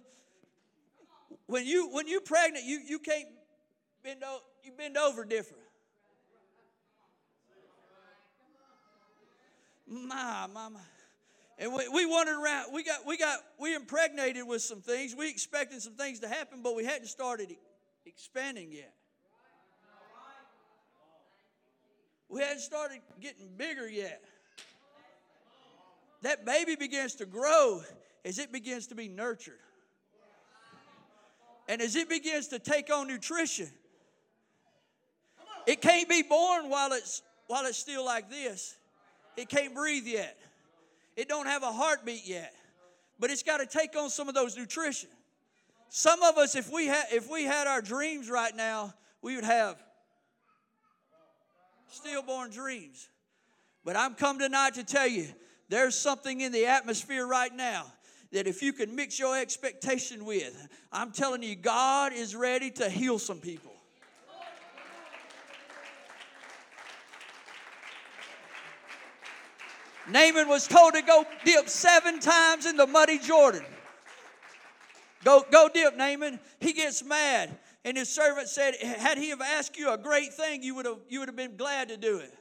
When 1.45 1.65
you 1.65 1.89
when 1.89 2.07
you're 2.07 2.21
pregnant, 2.21 2.65
you 2.65 2.79
you 2.87 2.97
can't 2.97 3.27
bend 4.03 4.23
over. 4.23 4.41
You 4.63 4.71
bend 4.75 4.97
over 4.97 5.23
different. 5.23 5.63
My 9.87 10.47
mama. 10.51 10.81
And 11.59 11.73
we, 11.73 11.87
we 11.87 12.05
wandered 12.05 12.41
around. 12.41 12.73
We 12.73 12.83
got 12.83 13.05
we 13.05 13.17
got 13.17 13.39
we 13.59 13.75
impregnated 13.75 14.47
with 14.47 14.61
some 14.61 14.81
things. 14.81 15.15
We 15.15 15.29
expected 15.29 15.81
some 15.81 15.93
things 15.93 16.19
to 16.21 16.27
happen, 16.27 16.61
but 16.63 16.75
we 16.75 16.83
hadn't 16.83 17.07
started 17.07 17.55
expanding 18.05 18.71
yet. 18.71 18.93
We 22.29 22.41
hadn't 22.41 22.59
started 22.59 22.99
getting 23.21 23.49
bigger 23.55 23.87
yet. 23.87 24.21
That 26.23 26.45
baby 26.45 26.75
begins 26.75 27.15
to 27.15 27.25
grow 27.25 27.81
as 28.25 28.39
it 28.39 28.51
begins 28.51 28.87
to 28.87 28.95
be 28.95 29.07
nurtured. 29.07 29.59
And 31.69 31.81
as 31.81 31.95
it 31.95 32.09
begins 32.09 32.47
to 32.49 32.59
take 32.59 32.91
on 32.91 33.07
nutrition, 33.07 33.69
it 35.65 35.81
can't 35.81 36.07
be 36.07 36.23
born 36.23 36.69
while 36.69 36.93
it's 36.93 37.21
while 37.47 37.65
it's 37.65 37.77
still 37.77 38.05
like 38.05 38.29
this. 38.29 38.77
It 39.35 39.49
can't 39.49 39.75
breathe 39.75 40.05
yet. 40.05 40.37
It 41.15 41.29
don't 41.29 41.45
have 41.45 41.63
a 41.63 41.71
heartbeat 41.71 42.25
yet. 42.25 42.53
But 43.19 43.31
it's 43.31 43.43
got 43.43 43.57
to 43.57 43.65
take 43.65 43.97
on 43.97 44.09
some 44.09 44.29
of 44.29 44.35
those 44.35 44.57
nutrition. 44.57 45.09
Some 45.89 46.21
of 46.23 46.37
us, 46.37 46.55
if 46.55 46.71
we 46.71 46.87
had 46.87 47.05
if 47.11 47.29
we 47.29 47.43
had 47.43 47.67
our 47.67 47.81
dreams 47.81 48.29
right 48.29 48.55
now, 48.55 48.93
we 49.21 49.35
would 49.35 49.43
have 49.43 49.77
stillborn 51.89 52.51
dreams. 52.51 53.09
But 53.83 53.95
I'm 53.95 54.15
come 54.15 54.39
tonight 54.39 54.75
to 54.75 54.83
tell 54.83 55.07
you 55.07 55.27
there's 55.69 55.97
something 55.97 56.41
in 56.41 56.51
the 56.51 56.65
atmosphere 56.65 57.25
right 57.25 57.53
now 57.53 57.85
that 58.31 58.47
if 58.47 58.61
you 58.61 58.73
can 58.73 58.95
mix 58.95 59.17
your 59.17 59.37
expectation 59.37 60.25
with, 60.25 60.67
I'm 60.91 61.11
telling 61.11 61.43
you, 61.43 61.55
God 61.55 62.13
is 62.13 62.35
ready 62.35 62.71
to 62.71 62.89
heal 62.89 63.19
some 63.19 63.39
people. 63.39 63.73
Naaman 70.09 70.47
was 70.47 70.67
told 70.67 70.93
to 70.93 71.01
go 71.01 71.25
dip 71.43 71.67
seven 71.67 72.19
times 72.19 72.65
in 72.65 72.77
the 72.77 72.87
muddy 72.87 73.19
Jordan. 73.19 73.65
Go, 75.23 75.43
go 75.51 75.69
dip, 75.73 75.97
Naaman. 75.97 76.39
He 76.59 76.73
gets 76.73 77.03
mad. 77.03 77.57
And 77.87 77.95
his 77.95 78.09
servant 78.09 78.49
said, 78.49 78.75
Had 78.75 79.17
he 79.17 79.29
have 79.29 79.39
asked 79.39 79.77
you 79.77 79.93
a 79.93 79.97
great 79.97 80.33
thing, 80.33 80.61
you 80.61 80.75
would 80.75 80.85
have, 80.85 80.97
you 81.07 81.19
would 81.19 81.29
have 81.29 81.37
been 81.37 81.55
glad 81.55 81.87
to 81.87 81.95
do 81.95 82.17
it. 82.17 82.33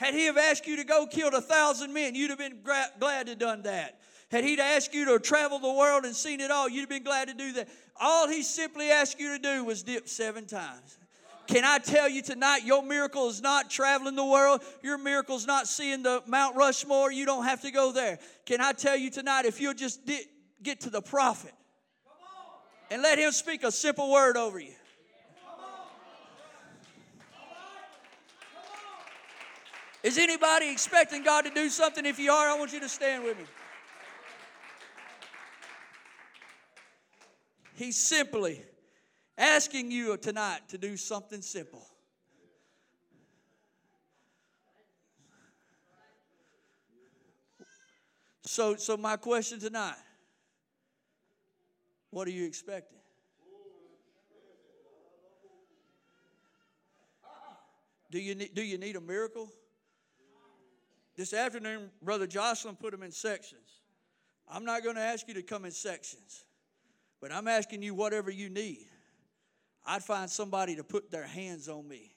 Had 0.00 0.12
he 0.12 0.24
have 0.24 0.36
asked 0.36 0.66
you 0.66 0.74
to 0.74 0.82
go 0.82 1.06
kill 1.06 1.28
a 1.28 1.40
thousand 1.40 1.94
men, 1.94 2.16
you'd 2.16 2.30
have 2.30 2.40
been 2.40 2.58
gra- 2.64 2.90
glad 2.98 3.26
to 3.26 3.32
have 3.32 3.38
done 3.38 3.62
that. 3.62 4.00
Had 4.32 4.42
he 4.42 4.60
asked 4.60 4.92
you 4.92 5.04
to 5.04 5.20
travel 5.20 5.60
the 5.60 5.72
world 5.72 6.04
and 6.04 6.16
seen 6.16 6.40
it 6.40 6.50
all, 6.50 6.68
you'd 6.68 6.80
have 6.80 6.88
been 6.88 7.04
glad 7.04 7.28
to 7.28 7.34
do 7.34 7.52
that. 7.52 7.68
All 8.00 8.26
he 8.26 8.42
simply 8.42 8.90
asked 8.90 9.20
you 9.20 9.36
to 9.36 9.38
do 9.38 9.64
was 9.64 9.84
dip 9.84 10.08
seven 10.08 10.46
times. 10.46 10.98
Can 11.46 11.64
I 11.64 11.78
tell 11.78 12.08
you 12.08 12.20
tonight, 12.20 12.64
your 12.64 12.82
miracle 12.82 13.28
is 13.28 13.40
not 13.40 13.70
traveling 13.70 14.16
the 14.16 14.26
world. 14.26 14.64
Your 14.82 14.98
miracle 14.98 15.36
is 15.36 15.46
not 15.46 15.68
seeing 15.68 16.02
the 16.02 16.24
Mount 16.26 16.56
Rushmore. 16.56 17.12
You 17.12 17.24
don't 17.24 17.44
have 17.44 17.60
to 17.60 17.70
go 17.70 17.92
there. 17.92 18.18
Can 18.46 18.60
I 18.60 18.72
tell 18.72 18.96
you 18.96 19.10
tonight, 19.10 19.44
if 19.44 19.60
you'll 19.60 19.74
just 19.74 20.04
di- 20.04 20.26
get 20.60 20.80
to 20.80 20.90
the 20.90 21.02
prophet 21.02 21.54
and 22.94 23.02
let 23.02 23.18
him 23.18 23.32
speak 23.32 23.64
a 23.64 23.72
simple 23.72 24.08
word 24.08 24.36
over 24.36 24.60
you. 24.60 24.70
Is 30.04 30.16
anybody 30.16 30.70
expecting 30.70 31.24
God 31.24 31.44
to 31.44 31.50
do 31.50 31.68
something? 31.70 32.06
If 32.06 32.20
you 32.20 32.30
are, 32.30 32.48
I 32.48 32.56
want 32.56 32.72
you 32.72 32.78
to 32.78 32.88
stand 32.88 33.24
with 33.24 33.36
me. 33.36 33.46
He's 37.74 37.96
simply 37.96 38.62
asking 39.36 39.90
you 39.90 40.16
tonight 40.16 40.60
to 40.68 40.78
do 40.78 40.96
something 40.96 41.42
simple. 41.42 41.84
So, 48.44 48.76
so 48.76 48.96
my 48.96 49.16
question 49.16 49.58
tonight: 49.58 49.96
What 52.14 52.28
are 52.28 52.30
you 52.30 52.46
expecting? 52.46 52.98
Do 58.12 58.20
you 58.20 58.36
need, 58.36 58.54
do 58.54 58.62
you 58.62 58.78
need 58.78 58.94
a 58.94 59.00
miracle? 59.00 59.50
This 61.16 61.34
afternoon, 61.34 61.90
Brother 62.00 62.28
Jocelyn 62.28 62.76
put 62.76 62.92
them 62.92 63.02
in 63.02 63.10
sections. 63.10 63.80
I'm 64.48 64.64
not 64.64 64.84
going 64.84 64.94
to 64.94 65.02
ask 65.02 65.26
you 65.26 65.34
to 65.34 65.42
come 65.42 65.64
in 65.64 65.72
sections. 65.72 66.44
But 67.20 67.32
I'm 67.32 67.48
asking 67.48 67.82
you 67.82 67.94
whatever 67.96 68.30
you 68.30 68.48
need. 68.48 68.86
I'd 69.84 70.04
find 70.04 70.30
somebody 70.30 70.76
to 70.76 70.84
put 70.84 71.10
their 71.10 71.26
hands 71.26 71.68
on 71.68 71.88
me. 71.88 72.14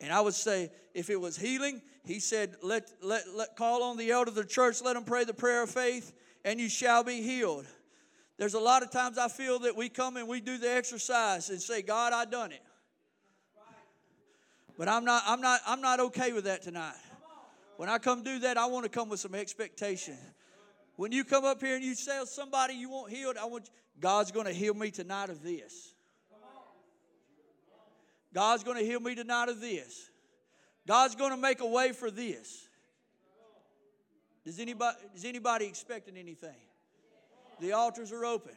And 0.00 0.10
I 0.10 0.22
would 0.22 0.32
say, 0.32 0.70
if 0.94 1.10
it 1.10 1.20
was 1.20 1.36
healing, 1.36 1.82
he 2.06 2.18
said, 2.18 2.56
let, 2.62 2.90
let, 3.02 3.24
let 3.34 3.56
call 3.56 3.82
on 3.82 3.98
the 3.98 4.10
elder 4.10 4.30
of 4.30 4.36
the 4.36 4.44
church, 4.44 4.80
let 4.80 4.94
them 4.94 5.04
pray 5.04 5.24
the 5.24 5.34
prayer 5.34 5.64
of 5.64 5.68
faith, 5.68 6.14
and 6.46 6.58
you 6.58 6.70
shall 6.70 7.04
be 7.04 7.20
healed. 7.20 7.66
There's 8.40 8.54
a 8.54 8.58
lot 8.58 8.82
of 8.82 8.90
times 8.90 9.18
I 9.18 9.28
feel 9.28 9.58
that 9.58 9.76
we 9.76 9.90
come 9.90 10.16
and 10.16 10.26
we 10.26 10.40
do 10.40 10.56
the 10.56 10.74
exercise 10.74 11.50
and 11.50 11.60
say, 11.60 11.82
God, 11.82 12.14
I 12.14 12.24
done 12.24 12.52
it. 12.52 12.62
But 14.78 14.88
I'm 14.88 15.04
not, 15.04 15.24
I'm 15.26 15.42
not, 15.42 15.60
I'm 15.66 15.82
not 15.82 16.00
okay 16.00 16.32
with 16.32 16.44
that 16.44 16.62
tonight. 16.62 16.94
When 17.76 17.90
I 17.90 17.98
come 17.98 18.22
do 18.22 18.38
that, 18.38 18.56
I 18.56 18.64
want 18.64 18.84
to 18.84 18.88
come 18.88 19.10
with 19.10 19.20
some 19.20 19.34
expectation. 19.34 20.16
When 20.96 21.12
you 21.12 21.22
come 21.22 21.44
up 21.44 21.60
here 21.60 21.76
and 21.76 21.84
you 21.84 21.94
tell 21.94 22.24
somebody 22.24 22.72
you 22.72 22.88
want 22.88 23.12
healed, 23.12 23.36
I 23.36 23.44
want 23.44 23.68
God's 24.00 24.32
going 24.32 24.46
to 24.46 24.54
heal 24.54 24.72
me 24.72 24.90
tonight 24.90 25.28
of 25.28 25.42
this. 25.42 25.92
God's 28.32 28.64
going 28.64 28.78
to 28.78 28.84
heal 28.84 29.00
me 29.00 29.14
tonight 29.14 29.50
of 29.50 29.60
this. 29.60 30.08
God's 30.88 31.14
going 31.14 31.32
to 31.32 31.36
make 31.36 31.60
a 31.60 31.66
way 31.66 31.92
for 31.92 32.10
this. 32.10 32.66
Does 34.46 34.58
anybody, 34.58 34.96
is 35.14 35.26
anybody 35.26 35.66
expecting 35.66 36.16
anything? 36.16 36.56
The 37.60 37.72
altars 37.72 38.12
are 38.12 38.24
open. 38.24 38.54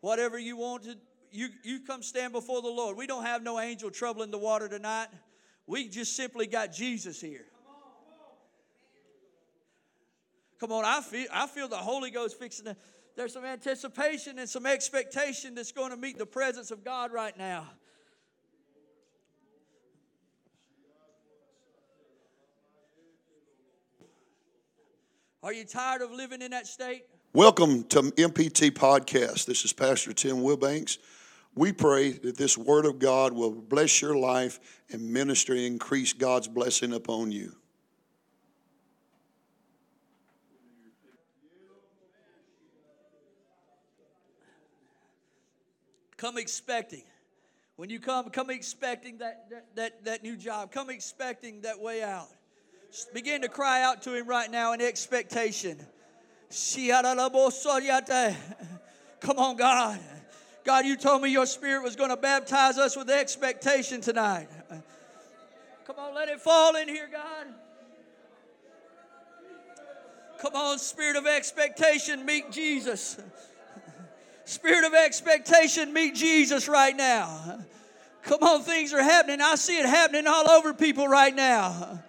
Whatever 0.00 0.38
you 0.38 0.56
want 0.56 0.84
to, 0.84 0.96
you, 1.30 1.48
you 1.62 1.80
come 1.80 2.02
stand 2.02 2.32
before 2.32 2.62
the 2.62 2.68
Lord. 2.68 2.96
We 2.96 3.06
don't 3.06 3.24
have 3.24 3.42
no 3.42 3.58
angel 3.58 3.90
troubling 3.90 4.30
the 4.30 4.38
water 4.38 4.68
tonight. 4.68 5.08
We 5.66 5.88
just 5.88 6.14
simply 6.14 6.46
got 6.46 6.72
Jesus 6.72 7.20
here. 7.20 7.46
Come 10.60 10.72
on, 10.72 10.84
I 10.84 11.00
feel, 11.00 11.26
I 11.32 11.46
feel 11.46 11.68
the 11.68 11.76
Holy 11.76 12.10
Ghost 12.10 12.38
fixing 12.38 12.74
there's 13.16 13.32
some 13.32 13.44
anticipation 13.44 14.38
and 14.38 14.48
some 14.48 14.66
expectation 14.66 15.54
that's 15.54 15.72
going 15.72 15.90
to 15.90 15.96
meet 15.96 16.18
the 16.18 16.26
presence 16.26 16.70
of 16.70 16.84
God 16.84 17.12
right 17.12 17.36
now. 17.36 17.66
Are 25.42 25.52
you 25.52 25.64
tired 25.64 26.00
of 26.00 26.10
living 26.10 26.40
in 26.42 26.52
that 26.52 26.66
state? 26.66 27.04
Welcome 27.36 27.82
to 27.88 28.00
MPT 28.00 28.70
Podcast. 28.70 29.46
This 29.46 29.64
is 29.64 29.72
Pastor 29.72 30.12
Tim 30.12 30.36
Wilbanks. 30.36 30.98
We 31.56 31.72
pray 31.72 32.12
that 32.12 32.36
this 32.36 32.56
Word 32.56 32.86
of 32.86 33.00
God 33.00 33.32
will 33.32 33.50
bless 33.50 34.00
your 34.00 34.16
life 34.16 34.60
and 34.92 35.12
ministry, 35.12 35.66
increase 35.66 36.12
God's 36.12 36.46
blessing 36.46 36.92
upon 36.92 37.32
you. 37.32 37.56
Come 46.16 46.38
expecting. 46.38 47.02
When 47.74 47.90
you 47.90 47.98
come, 47.98 48.30
come 48.30 48.50
expecting 48.50 49.18
that, 49.18 49.50
that, 49.50 49.74
that, 49.74 50.04
that 50.04 50.22
new 50.22 50.36
job. 50.36 50.70
Come 50.70 50.88
expecting 50.88 51.62
that 51.62 51.80
way 51.80 52.00
out. 52.00 52.28
Begin 53.12 53.42
to 53.42 53.48
cry 53.48 53.82
out 53.82 54.02
to 54.02 54.14
Him 54.14 54.28
right 54.28 54.48
now 54.48 54.72
in 54.72 54.80
expectation. 54.80 55.84
Come 59.20 59.38
on, 59.38 59.56
God. 59.56 59.98
God, 60.64 60.86
you 60.86 60.96
told 60.96 61.22
me 61.22 61.30
your 61.30 61.46
spirit 61.46 61.82
was 61.82 61.94
going 61.96 62.10
to 62.10 62.16
baptize 62.16 62.78
us 62.78 62.96
with 62.96 63.10
expectation 63.10 64.00
tonight. 64.00 64.48
Come 65.86 65.96
on, 65.98 66.14
let 66.14 66.28
it 66.28 66.40
fall 66.40 66.76
in 66.76 66.88
here, 66.88 67.08
God. 67.12 67.46
Come 70.40 70.54
on, 70.54 70.78
spirit 70.78 71.16
of 71.16 71.26
expectation, 71.26 72.24
meet 72.24 72.50
Jesus. 72.50 73.18
Spirit 74.44 74.84
of 74.84 74.94
expectation, 74.94 75.92
meet 75.92 76.14
Jesus 76.14 76.68
right 76.68 76.96
now. 76.96 77.58
Come 78.22 78.42
on, 78.42 78.62
things 78.62 78.92
are 78.92 79.02
happening. 79.02 79.40
I 79.42 79.54
see 79.54 79.78
it 79.78 79.86
happening 79.86 80.26
all 80.26 80.48
over 80.50 80.72
people 80.72 81.08
right 81.08 81.34
now. 81.34 82.02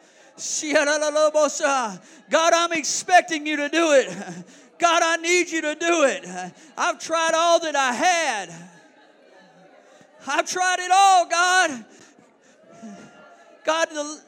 God, 2.30 2.54
I'm 2.54 2.74
expecting 2.74 3.45
you 3.45 3.56
to 3.58 3.69
do 3.69 3.93
it. 3.93 4.10
God, 4.78 5.02
I 5.04 5.17
need 5.17 5.50
you 5.50 5.62
to 5.62 5.76
do 5.76 6.04
it. 6.04 6.26
I've 6.78 7.00
tried 7.00 7.32
all 7.34 7.60
that 7.62 7.76
I 7.76 7.93
had. 7.93 8.54
I've 10.28 10.50
tried 10.50 10.80
it 10.80 10.91
all, 10.91 11.28
God. 11.28 11.86
God, 13.63 13.89
the, 13.89 14.21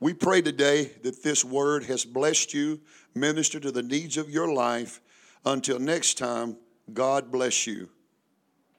We 0.00 0.14
pray 0.14 0.40
today 0.40 0.92
that 1.02 1.22
this 1.22 1.44
word 1.44 1.84
has 1.84 2.06
blessed 2.06 2.54
you, 2.54 2.80
ministered 3.14 3.62
to 3.62 3.70
the 3.70 3.82
needs 3.82 4.16
of 4.16 4.30
your 4.30 4.50
life. 4.50 4.98
Until 5.44 5.78
next 5.78 6.16
time, 6.16 6.56
God 6.94 7.30
bless 7.30 7.66
you. 7.66 7.90